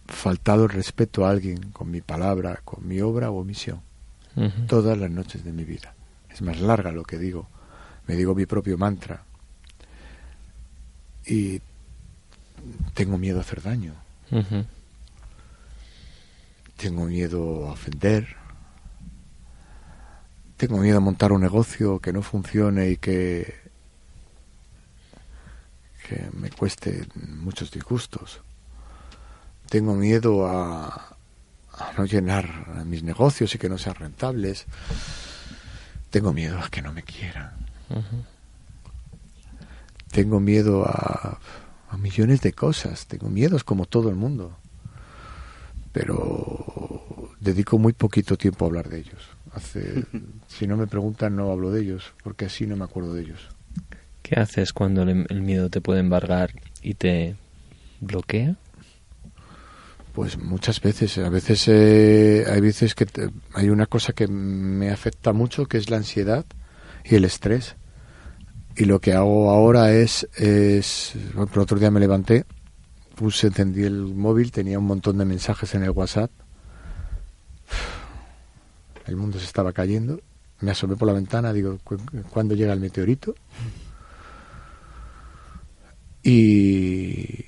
[0.06, 3.80] faltado el respeto a alguien con mi palabra, con mi obra o omisión.
[4.36, 4.66] Ujú.
[4.66, 5.94] todas las noches de mi vida.
[6.30, 7.48] Es más larga lo que digo.
[8.06, 9.24] Me digo mi propio mantra.
[11.24, 11.62] Y
[12.94, 13.94] tengo miedo a hacer daño.
[16.76, 18.36] Tengo miedo a ofender.
[20.58, 23.54] Tengo miedo a montar un negocio que no funcione y que,
[26.06, 28.40] que me cueste muchos disgustos.
[29.68, 31.16] Tengo miedo a,
[31.72, 34.66] a no llenar mis negocios y que no sean rentables.
[36.10, 37.50] Tengo miedo a que no me quieran.
[40.10, 41.40] Tengo miedo a,
[41.90, 43.06] a millones de cosas.
[43.06, 44.56] Tengo miedos como todo el mundo.
[45.92, 49.28] Pero dedico muy poquito tiempo a hablar de ellos.
[49.52, 50.04] Hace,
[50.46, 53.55] si no me preguntan, no hablo de ellos, porque así no me acuerdo de ellos.
[54.28, 56.50] ¿Qué haces cuando el, miedo te puede embargar
[56.82, 57.36] y te
[58.00, 58.56] bloquea?
[60.14, 64.90] Pues muchas veces, a veces eh, hay veces que te- hay una cosa que me
[64.90, 66.44] afecta mucho, que es la ansiedad
[67.04, 67.76] y el estrés.
[68.76, 72.46] Y lo que hago ahora es, es por ejemplo, el otro día me levanté,
[73.14, 76.32] puse, encendí el móvil, tenía un montón de mensajes en el WhatsApp.
[79.06, 80.20] El mundo se estaba cayendo.
[80.62, 81.96] Me asomé por la ventana, digo, "¿Cu-
[82.30, 83.36] ¿cuándo llega el meteorito?
[86.28, 87.44] Y,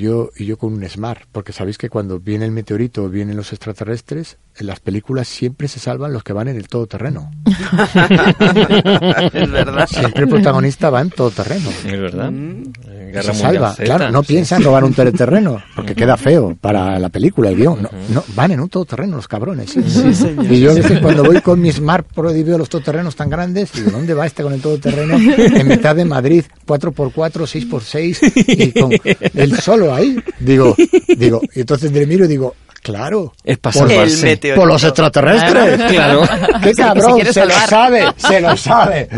[0.00, 3.52] yo y yo con un smart, porque sabéis que cuando viene el meteorito vienen los
[3.52, 7.30] extraterrestres, en las películas siempre se salvan los que van en el todoterreno.
[9.32, 9.88] es verdad.
[9.88, 11.70] Siempre el protagonista va en todoterreno.
[11.70, 12.30] ¿Es verdad?
[12.30, 12.72] Mm.
[12.88, 14.34] Eh, Se salva, Z, claro, no sí.
[14.34, 17.82] piensan robar un todoterreno, porque queda feo para la película, el guion.
[17.82, 19.70] No, no, van en un todoterreno los cabrones.
[19.70, 19.82] Sí,
[20.14, 20.44] señor.
[20.52, 23.30] Y yo a veces cuando voy con mi Smart Pro y veo los todoterrenos tan
[23.30, 25.16] grandes, digo, ¿dónde va este con el todoterreno?
[25.16, 28.92] En mitad de Madrid, 4x4, 6x6, y con
[29.34, 30.18] él solo ahí.
[30.40, 30.74] Digo,
[31.16, 32.54] digo, y entonces le miro y digo,
[32.86, 35.82] claro, Es para por, El por los extraterrestres.
[35.90, 36.22] Claro.
[36.62, 37.20] ¡Qué cabrón!
[37.32, 39.08] se lo sabe, se lo sabe.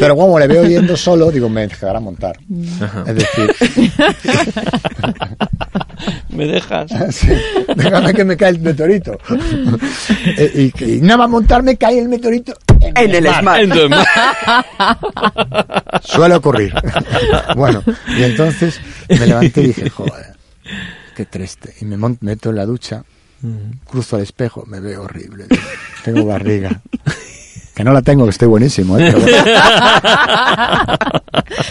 [0.00, 2.36] Pero como le veo yendo solo, digo, me dejará montar.
[3.06, 3.54] Es decir,
[6.30, 6.90] ¿Me dejas?
[7.14, 7.28] sí,
[7.76, 9.18] déjame que me cae el meteorito.
[10.36, 13.60] Eh, y, y nada más montarme cae el meteorito En el Smart.
[13.60, 14.06] Entonces,
[16.02, 16.74] Suele ocurrir.
[17.54, 17.82] bueno,
[18.18, 20.36] y entonces me levanté y dije, joder,
[21.16, 21.74] qué triste.
[21.80, 23.02] Y me meto en la ducha,
[23.88, 25.46] cruzo al espejo, me veo horrible.
[26.04, 26.82] Tengo barriga.
[27.76, 28.98] Que no la tengo, que estoy buenísimo.
[28.98, 29.12] ¿eh?
[29.12, 29.36] Pero bueno.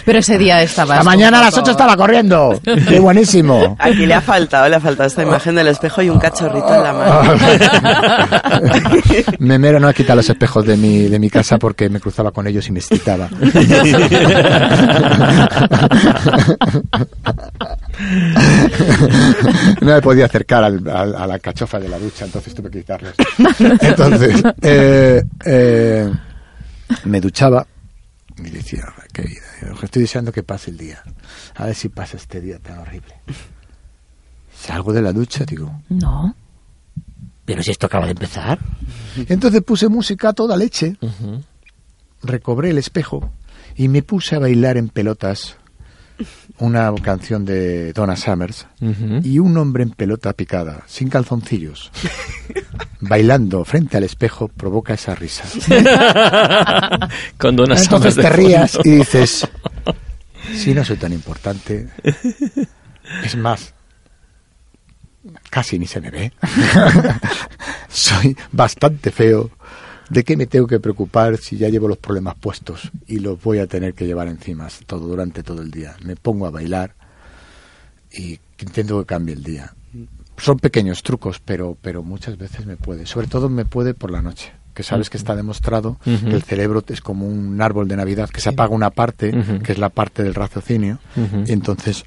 [0.05, 0.97] Pero ese día estaba.
[0.97, 2.61] La mañana a las 8 estaba corriendo.
[2.63, 3.75] Qué buenísimo.
[3.79, 6.83] Aquí le ha faltado, le ha faltado esta imagen del espejo y un cachorrito en
[6.83, 7.33] la mano.
[9.39, 12.45] Memero no ha quitado los espejos de mi, de mi casa porque me cruzaba con
[12.45, 13.27] ellos y me excitaba.
[19.81, 22.79] no me podía acercar al- al- a la cachofa de la ducha, entonces tuve que
[22.79, 23.13] quitarlos.
[23.81, 26.11] Entonces, eh, eh,
[27.05, 27.65] me duchaba
[28.37, 28.83] y decía,
[29.13, 29.41] qué vida,
[29.81, 31.01] estoy deseando que pase el día.
[31.55, 33.13] A ver si pasa este día tan horrible.
[34.57, 36.35] Salgo de la ducha, digo, No.
[37.45, 38.59] pero si esto acaba de empezar.
[39.27, 40.97] Entonces puse música a toda leche,
[42.23, 43.31] recobré el espejo
[43.75, 45.57] y me puse a bailar en pelotas
[46.59, 48.67] una canción de Donna Summers
[49.23, 51.91] y un hombre en pelota picada, sin calzoncillos,
[53.01, 55.43] bailando frente al espejo, provoca esa risa.
[57.37, 59.47] Con Donna Entonces Summer de te rías y dices,
[60.53, 61.89] si no soy tan importante,
[63.23, 63.73] es más,
[65.49, 66.31] casi ni se me ve,
[67.89, 69.51] soy bastante feo,
[70.09, 73.59] ¿de qué me tengo que preocupar si ya llevo los problemas puestos y los voy
[73.59, 75.95] a tener que llevar encima todo durante todo el día?
[76.03, 76.95] Me pongo a bailar
[78.11, 79.73] y intento que cambie el día.
[80.37, 83.05] Son pequeños trucos, pero, pero muchas veces me puede.
[83.05, 86.83] Sobre todo me puede por la noche, que sabes que está demostrado que el cerebro
[86.87, 89.31] es como un árbol de Navidad, que se apaga una parte,
[89.63, 90.99] que es la parte del raciocinio,
[91.45, 92.03] y entonces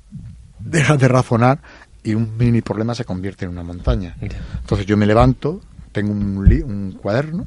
[0.61, 1.61] dejas de razonar
[2.03, 4.17] y un mini problema se convierte en una montaña.
[4.61, 5.61] Entonces yo me levanto,
[5.93, 7.47] tengo un, li- un cuaderno,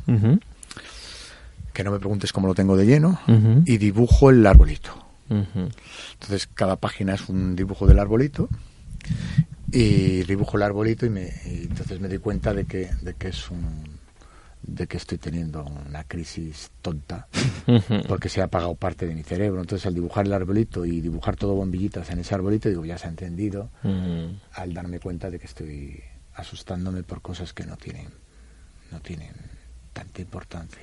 [1.73, 3.19] que no me preguntes cómo lo tengo de lleno,
[3.65, 4.91] y dibujo el arbolito.
[6.13, 8.49] Entonces cada página es un dibujo del arbolito
[9.71, 13.29] y dibujo el arbolito y, me, y entonces me doy cuenta de que, de que
[13.29, 13.99] es un
[14.63, 17.27] de que estoy teniendo una crisis tonta
[18.07, 19.59] porque se ha apagado parte de mi cerebro.
[19.61, 23.07] Entonces al dibujar el arbolito y dibujar todo bombillitas en ese arbolito digo ya se
[23.07, 23.69] ha entendido
[24.53, 26.03] al darme cuenta de que estoy
[26.35, 28.07] asustándome por cosas que no tienen
[28.91, 29.29] no tienen
[29.93, 30.79] tanta importancia.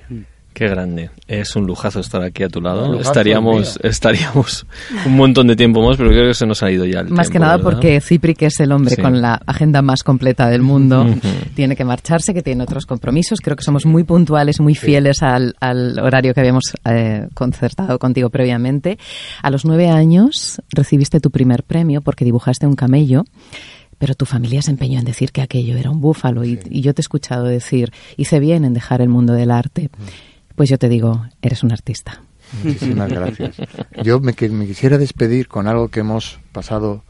[0.51, 1.11] Qué grande.
[1.27, 2.87] Es un lujazo estar aquí a tu lado.
[2.91, 4.65] Lujazo, estaríamos, estaríamos
[5.05, 7.27] un montón de tiempo más, pero creo que se nos ha ido ya el Más
[7.27, 7.71] que tiempo, nada ¿verdad?
[7.71, 9.01] porque Cipri, que es el hombre Sí.
[9.01, 11.05] con la agenda más completa del mundo,
[11.55, 13.39] tiene que marcharse, que tiene otros compromisos.
[13.41, 18.29] Creo que somos muy puntuales, muy fieles al, al horario que habíamos eh, concertado contigo
[18.31, 18.97] previamente.
[19.43, 23.23] A los nueve años recibiste tu primer premio porque dibujaste un camello.
[23.99, 26.93] Pero tu familia se empeñó en decir que aquello era un búfalo y, y yo
[26.95, 29.89] te he escuchado decir, hice bien en dejar el mundo del arte.
[30.55, 32.21] Pues yo te digo, eres un artista.
[32.63, 33.55] Muchísimas gracias.
[34.03, 37.03] Yo me, me quisiera despedir con algo que hemos pasado,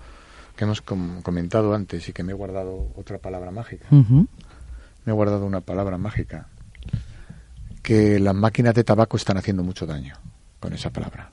[0.57, 3.85] que hemos com- comentado antes y que me he guardado otra palabra mágica.
[3.89, 4.27] Me
[5.05, 6.49] he guardado una palabra mágica.
[7.81, 10.15] Que las máquinas de tabaco están haciendo mucho daño
[10.59, 11.31] con esa palabra.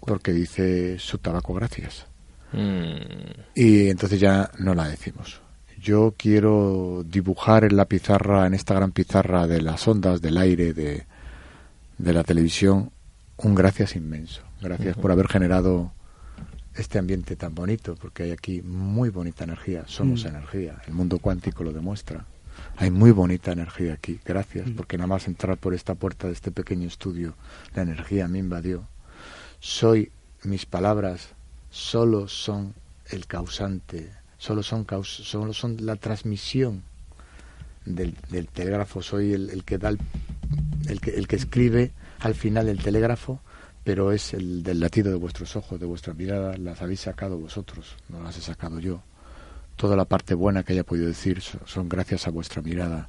[0.00, 2.06] Porque dice su tabaco gracias.
[2.52, 3.40] Mm.
[3.54, 5.40] Y entonces ya no la decimos.
[5.80, 10.74] Yo quiero dibujar en la pizarra, en esta gran pizarra de las ondas, del aire,
[10.74, 11.06] de,
[11.96, 12.90] de la televisión,
[13.38, 14.42] un gracias inmenso.
[14.60, 15.92] Gracias por haber generado
[16.74, 19.84] este ambiente tan bonito, porque hay aquí muy bonita energía.
[19.86, 20.82] Somos energía.
[20.86, 22.26] El mundo cuántico lo demuestra.
[22.76, 24.20] Hay muy bonita energía aquí.
[24.24, 27.34] Gracias, porque nada más entrar por esta puerta de este pequeño estudio,
[27.74, 28.86] la energía me invadió.
[29.60, 31.30] Soy, mis palabras
[31.70, 32.74] solo son
[33.10, 36.82] el causante, solo son, caus- solo son la transmisión
[37.84, 39.02] del, del telégrafo.
[39.02, 39.90] Soy el, el que da
[40.88, 43.40] el, que, el que escribe al final el telégrafo,
[43.84, 47.96] pero es el del latido de vuestros ojos, de vuestras miradas, las habéis sacado vosotros,
[48.08, 49.02] no las he sacado yo.
[49.76, 53.08] Toda la parte buena que haya podido decir so- son gracias a vuestra mirada.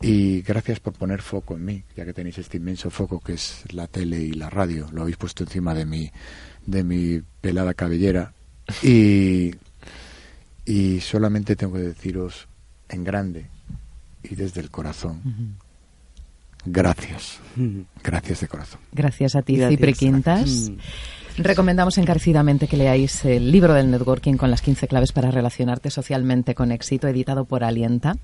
[0.00, 3.64] Y gracias por poner foco en mí, ya que tenéis este inmenso foco que es
[3.72, 4.86] la tele y la radio.
[4.92, 6.12] Lo habéis puesto encima de mi,
[6.66, 8.32] de mi pelada cabellera.
[8.82, 9.54] Y,
[10.64, 12.48] y solamente tengo que deciros
[12.88, 13.46] en grande
[14.22, 15.56] y desde el corazón,
[16.64, 17.38] gracias.
[18.02, 18.80] Gracias de corazón.
[18.92, 19.70] Gracias a ti, Gracias.
[19.70, 20.72] Cipri Quintas.
[21.38, 26.54] Recomendamos encarecidamente que leáis el libro del networking con las 15 claves para relacionarte socialmente
[26.54, 28.16] con éxito, editado por Alienta.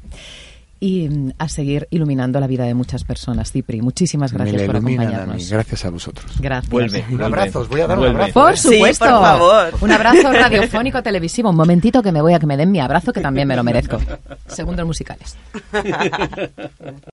[0.85, 3.53] Y mm, a seguir iluminando la vida de muchas personas.
[3.53, 5.15] Cipri, muchísimas gracias por iluminan a mí.
[5.15, 5.51] acompañarnos.
[5.51, 6.33] Gracias a vosotros.
[6.41, 6.69] Gracias.
[6.71, 6.99] Vuelve.
[7.03, 7.25] Un vuelve.
[7.27, 8.33] abrazo, os voy a dar un abrazo.
[8.33, 9.05] Por Sí, supuesto.
[9.05, 9.75] por favor.
[9.81, 11.51] Un abrazo radiofónico televisivo.
[11.51, 13.63] Un momentito que me voy a que me den mi abrazo, que también me lo
[13.63, 13.99] merezco.
[14.49, 15.37] Segundos musicales.